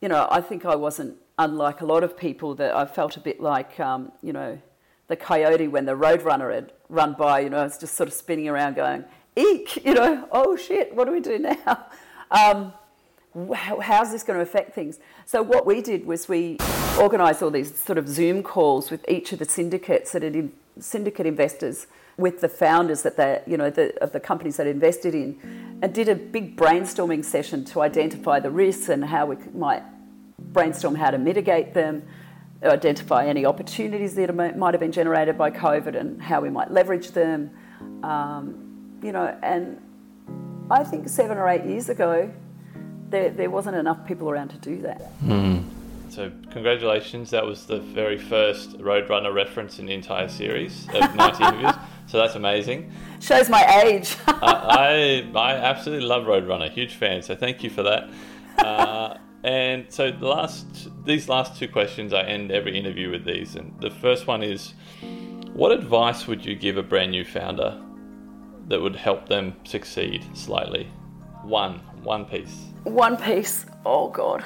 you 0.00 0.08
know, 0.08 0.26
I 0.30 0.40
think 0.40 0.64
I 0.64 0.74
wasn't 0.74 1.16
unlike 1.38 1.82
a 1.82 1.86
lot 1.86 2.02
of 2.02 2.16
people 2.16 2.54
that 2.54 2.74
I 2.74 2.86
felt 2.86 3.16
a 3.16 3.20
bit 3.20 3.40
like, 3.40 3.78
um, 3.78 4.12
you 4.22 4.32
know, 4.32 4.58
the 5.08 5.16
coyote 5.16 5.68
when 5.68 5.84
the 5.86 5.96
roadrunner 5.96 6.54
had 6.54 6.72
run 6.88 7.14
by, 7.14 7.40
you 7.40 7.50
know, 7.50 7.58
I 7.58 7.64
was 7.64 7.78
just 7.78 7.94
sort 7.96 8.08
of 8.08 8.14
spinning 8.14 8.48
around 8.48 8.76
going, 8.76 9.04
eek, 9.36 9.84
you 9.84 9.94
know, 9.94 10.28
oh 10.32 10.56
shit, 10.56 10.94
what 10.94 11.06
do 11.06 11.12
we 11.12 11.20
do 11.20 11.38
now? 11.38 11.86
Um, 12.30 12.74
how's 13.54 14.12
this 14.12 14.22
going 14.22 14.36
to 14.36 14.42
affect 14.42 14.74
things? 14.74 14.98
So 15.24 15.42
what 15.42 15.64
we 15.64 15.80
did 15.80 16.04
was 16.04 16.28
we 16.28 16.58
organised 16.98 17.42
all 17.42 17.50
these 17.50 17.74
sort 17.74 17.96
of 17.96 18.06
Zoom 18.06 18.42
calls 18.42 18.90
with 18.90 19.02
each 19.08 19.32
of 19.32 19.38
the 19.38 19.46
syndicates 19.46 20.12
that 20.12 20.22
had 20.22 20.50
syndicate 20.78 21.24
investors 21.24 21.86
with 22.18 22.40
the 22.42 22.48
founders 22.50 23.02
that 23.02 23.16
they, 23.16 23.40
you 23.46 23.56
know, 23.56 23.70
the, 23.70 23.96
of 24.02 24.12
the 24.12 24.20
companies 24.20 24.58
that 24.58 24.66
invested 24.66 25.14
in, 25.14 25.78
and 25.80 25.94
did 25.94 26.10
a 26.10 26.14
big 26.14 26.54
brainstorming 26.54 27.24
session 27.24 27.64
to 27.64 27.80
identify 27.80 28.40
the 28.40 28.50
risks 28.50 28.90
and 28.90 29.04
how 29.04 29.24
we 29.24 29.36
might 29.54 29.82
brainstorm 30.38 30.96
how 30.96 31.10
to 31.10 31.18
mitigate 31.18 31.74
them, 31.74 32.02
identify 32.62 33.26
any 33.26 33.46
opportunities 33.46 34.14
that 34.16 34.34
might 34.34 34.74
have 34.74 34.80
been 34.80 34.92
generated 34.92 35.38
by 35.38 35.50
COVID 35.50 35.94
and 35.94 36.20
how 36.20 36.40
we 36.40 36.50
might 36.50 36.70
leverage 36.70 37.12
them. 37.12 37.50
Um, 38.02 38.98
you 39.02 39.12
know, 39.12 39.36
and 39.42 39.80
I 40.70 40.82
think 40.84 41.08
seven 41.08 41.38
or 41.38 41.48
eight 41.48 41.64
years 41.64 41.88
ago, 41.88 42.32
there, 43.10 43.30
there 43.30 43.50
wasn't 43.50 43.76
enough 43.76 44.04
people 44.06 44.28
around 44.28 44.48
to 44.48 44.58
do 44.58 44.82
that. 44.82 45.18
Mm. 45.22 45.64
So, 46.10 46.32
congratulations. 46.50 47.30
That 47.30 47.44
was 47.44 47.66
the 47.66 47.80
very 47.80 48.18
first 48.18 48.78
Roadrunner 48.78 49.32
reference 49.32 49.78
in 49.78 49.86
the 49.86 49.94
entire 49.94 50.28
series 50.28 50.86
of 50.94 51.14
90 51.14 51.44
interviews. 51.44 51.74
So 52.06 52.16
that's 52.16 52.34
amazing. 52.34 52.90
Shows 53.20 53.50
my 53.50 53.82
age. 53.84 54.16
uh, 54.26 54.38
I 54.42 55.30
I 55.34 55.54
absolutely 55.54 56.06
love 56.06 56.24
Roadrunner. 56.24 56.70
Huge 56.70 56.94
fan. 56.94 57.22
So 57.22 57.36
thank 57.36 57.62
you 57.62 57.68
for 57.68 57.82
that. 57.82 58.08
Uh, 58.58 59.18
and 59.44 59.86
so 59.88 60.10
the 60.10 60.26
last 60.26 60.88
these 61.04 61.28
last 61.28 61.58
two 61.58 61.68
questions, 61.68 62.12
I 62.12 62.22
end 62.22 62.50
every 62.50 62.78
interview 62.78 63.10
with 63.10 63.24
these. 63.24 63.54
And 63.56 63.74
the 63.80 63.90
first 63.90 64.26
one 64.26 64.42
is, 64.42 64.74
what 65.52 65.72
advice 65.72 66.26
would 66.26 66.44
you 66.44 66.54
give 66.54 66.76
a 66.76 66.82
brand 66.82 67.10
new 67.12 67.24
founder 67.24 67.80
that 68.68 68.80
would 68.80 68.96
help 68.96 69.28
them 69.28 69.54
succeed 69.64 70.24
slightly? 70.34 70.84
One, 71.42 71.78
one 72.02 72.24
piece. 72.24 72.64
One 72.84 73.16
piece. 73.16 73.66
Oh 73.86 74.08
God, 74.08 74.44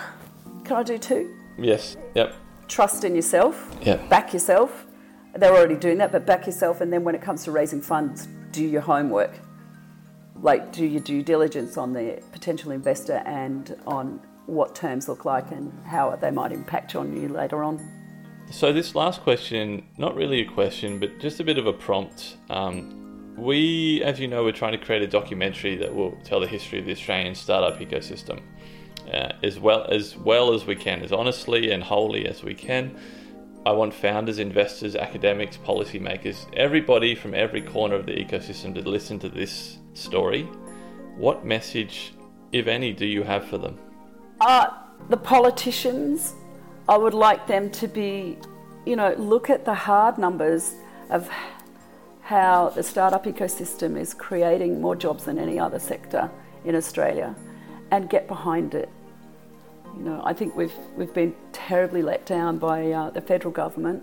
can 0.65 0.77
I 0.77 0.83
do 0.83 0.99
two? 0.99 1.35
Yes. 1.59 1.97
Yep. 2.15 2.35
Trust 2.69 3.05
in 3.05 3.15
yourself. 3.15 3.77
Yeah. 3.83 3.97
Back 4.09 4.33
yourself 4.33 4.87
they're 5.35 5.55
already 5.55 5.77
doing 5.77 5.99
that, 5.99 6.13
but 6.13 6.27
back 6.27 6.47
yourself. 6.47 6.81
And 6.81 6.93
then 6.93 7.05
when 7.05 7.15
it 7.15 7.23
comes 7.23 7.45
to 7.45 7.53
raising 7.53 7.81
funds, 7.81 8.29
do 8.51 8.65
your 8.65 8.83
homework. 8.83 9.33
Like, 10.41 10.73
do 10.73 10.85
your 10.85 11.01
due 11.01 11.23
diligence 11.23 11.77
on 11.77 11.93
the 11.93 12.23
potential 12.33 12.73
investor 12.73 13.23
and 13.25 13.77
on 13.87 14.21
what 14.53 14.75
terms 14.75 15.09
look 15.09 15.25
like 15.25 15.51
and 15.51 15.73
how 15.87 16.15
they 16.17 16.31
might 16.31 16.53
impact 16.53 16.95
on 16.95 17.17
you 17.21 17.29
later 17.29 17.63
on. 17.63 17.81
So, 18.51 18.73
this 18.73 18.95
last 18.95 19.23
question, 19.23 19.87
not 19.97 20.15
really 20.15 20.41
a 20.41 20.45
question, 20.45 20.99
but 20.99 21.19
just 21.19 21.41
a 21.41 21.45
bit 21.45 21.59
of 21.59 21.67
a 21.67 21.73
prompt. 21.73 22.37
Um, 22.51 23.35
we, 23.37 24.03
as 24.05 24.21
you 24.21 24.29
know, 24.29 24.45
we're 24.45 24.53
trying 24.53 24.73
to 24.73 24.85
create 24.85 25.03
a 25.03 25.07
documentary 25.07 25.77
that 25.77 25.95
will 25.95 26.19
tell 26.23 26.41
the 26.41 26.47
history 26.47 26.79
of 26.79 26.85
the 26.85 26.93
Australian 26.93 27.35
startup 27.35 27.81
ecosystem 27.81 28.41
uh, 29.11 29.33
as 29.43 29.59
well 29.59 29.85
as 29.91 30.17
well 30.17 30.55
as 30.55 30.67
we 30.67 30.77
can, 30.77 31.03
as 31.03 31.13
honestly 31.13 31.71
and 31.71 31.83
wholly 31.83 32.27
as 32.27 32.43
we 32.43 32.55
can. 32.55 32.97
I 33.65 33.73
want 33.73 33.95
founders, 33.95 34.39
investors, 34.39 34.97
academics, 34.97 35.57
policymakers, 35.57 36.47
everybody 36.57 37.15
from 37.15 37.33
every 37.33 37.63
corner 37.63 37.95
of 37.95 38.07
the 38.07 38.13
ecosystem 38.13 38.75
to 38.75 38.81
listen 38.81 39.19
to 39.21 39.29
this 39.29 39.79
story. 39.95 40.43
What 41.17 41.45
message, 41.45 42.15
if 42.51 42.67
any, 42.67 42.93
do 42.93 43.07
you 43.07 43.23
have 43.23 43.47
for 43.47 43.59
them? 43.59 43.79
Uh, 44.45 44.69
the 45.09 45.17
politicians, 45.17 46.35
I 46.89 46.97
would 46.97 47.15
like 47.15 47.47
them 47.47 47.71
to 47.71 47.87
be, 47.87 48.37
you 48.85 48.97
know, 48.97 49.15
look 49.17 49.49
at 49.49 49.65
the 49.65 49.73
hard 49.73 50.19
numbers 50.19 50.75
of 51.11 51.31
how 52.23 52.71
the 52.71 52.83
startup 52.83 53.25
ecosystem 53.25 53.97
is 53.97 54.13
creating 54.13 54.81
more 54.81 54.97
jobs 54.97 55.27
than 55.27 55.39
any 55.39 55.61
other 55.61 55.79
sector 55.79 56.29
in 56.65 56.75
Australia 56.75 57.37
and 57.93 58.11
get 58.11 58.27
behind 58.27 58.75
it. 58.75 58.89
You 59.97 60.03
know, 60.03 60.21
I 60.25 60.33
think 60.33 60.57
we've 60.57 60.75
we've 60.97 61.15
been 61.15 61.37
terribly 61.53 62.03
let 62.03 62.27
down 62.27 62.59
by 62.59 62.91
uh, 62.91 63.11
the 63.11 63.21
federal 63.21 63.53
government, 63.53 64.03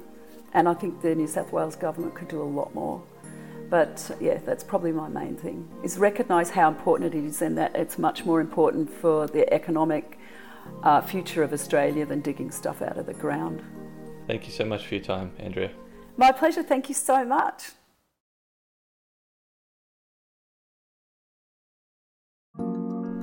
and 0.53 0.69
I 0.69 0.73
think 0.73 1.01
the 1.01 1.15
New 1.15 1.27
South 1.27 1.51
Wales 1.51 1.75
government 1.75 2.15
could 2.15 2.29
do 2.29 2.41
a 2.41 2.43
lot 2.43 2.73
more. 2.73 3.03
But 3.69 4.09
yeah, 4.21 4.37
that's 4.45 4.63
probably 4.63 4.93
my 4.93 5.09
main 5.09 5.35
thing: 5.35 5.67
is 5.83 5.97
recognise 5.97 6.49
how 6.51 6.69
important 6.69 7.13
it 7.13 7.25
is, 7.25 7.41
and 7.41 7.57
that 7.57 7.75
it's 7.75 7.97
much 7.97 8.23
more 8.23 8.39
important 8.39 8.89
for 8.89 9.27
the 9.27 9.51
economic 9.53 10.18
uh, 10.83 11.01
future 11.01 11.43
of 11.43 11.53
Australia 11.53 12.05
than 12.05 12.21
digging 12.21 12.51
stuff 12.51 12.81
out 12.81 12.97
of 12.97 13.05
the 13.05 13.13
ground. 13.13 13.61
Thank 14.27 14.45
you 14.45 14.51
so 14.51 14.65
much 14.65 14.85
for 14.85 14.95
your 14.95 15.03
time, 15.03 15.31
Andrea. 15.39 15.71
My 16.17 16.31
pleasure. 16.31 16.63
Thank 16.63 16.89
you 16.89 16.95
so 16.95 17.25
much. 17.25 17.71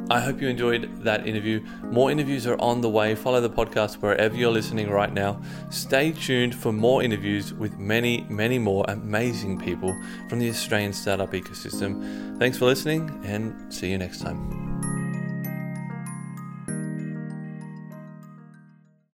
I 0.09 0.21
hope 0.21 0.41
you 0.41 0.47
enjoyed 0.47 1.03
that 1.03 1.27
interview. 1.27 1.61
More 1.83 2.13
interviews 2.13 2.47
are 2.47 2.59
on 2.61 2.81
the 2.81 2.89
way. 2.89 3.17
Follow 3.17 3.41
the 3.41 3.51
podcast 3.51 3.97
wherever 3.97 4.37
you're 4.37 4.53
listening 4.53 4.89
right 4.89 5.13
now. 5.13 5.43
Stay 5.71 6.13
tuned 6.13 6.55
for 6.55 6.73
more 6.73 7.03
interviews 7.03 7.53
with 7.53 7.77
many, 7.77 8.25
many 8.29 8.59
more 8.59 8.85
amazing 8.87 9.59
people 9.59 10.01
from 10.29 10.39
the 10.39 10.49
Australian 10.49 10.93
startup 10.93 11.33
ecosystem. 11.33 12.39
Thanks 12.39 12.57
for 12.57 12.67
listening 12.67 13.21
and 13.25 13.73
see 13.75 13.91
you 13.91 13.99
next 13.99 14.21
time. 14.21 14.66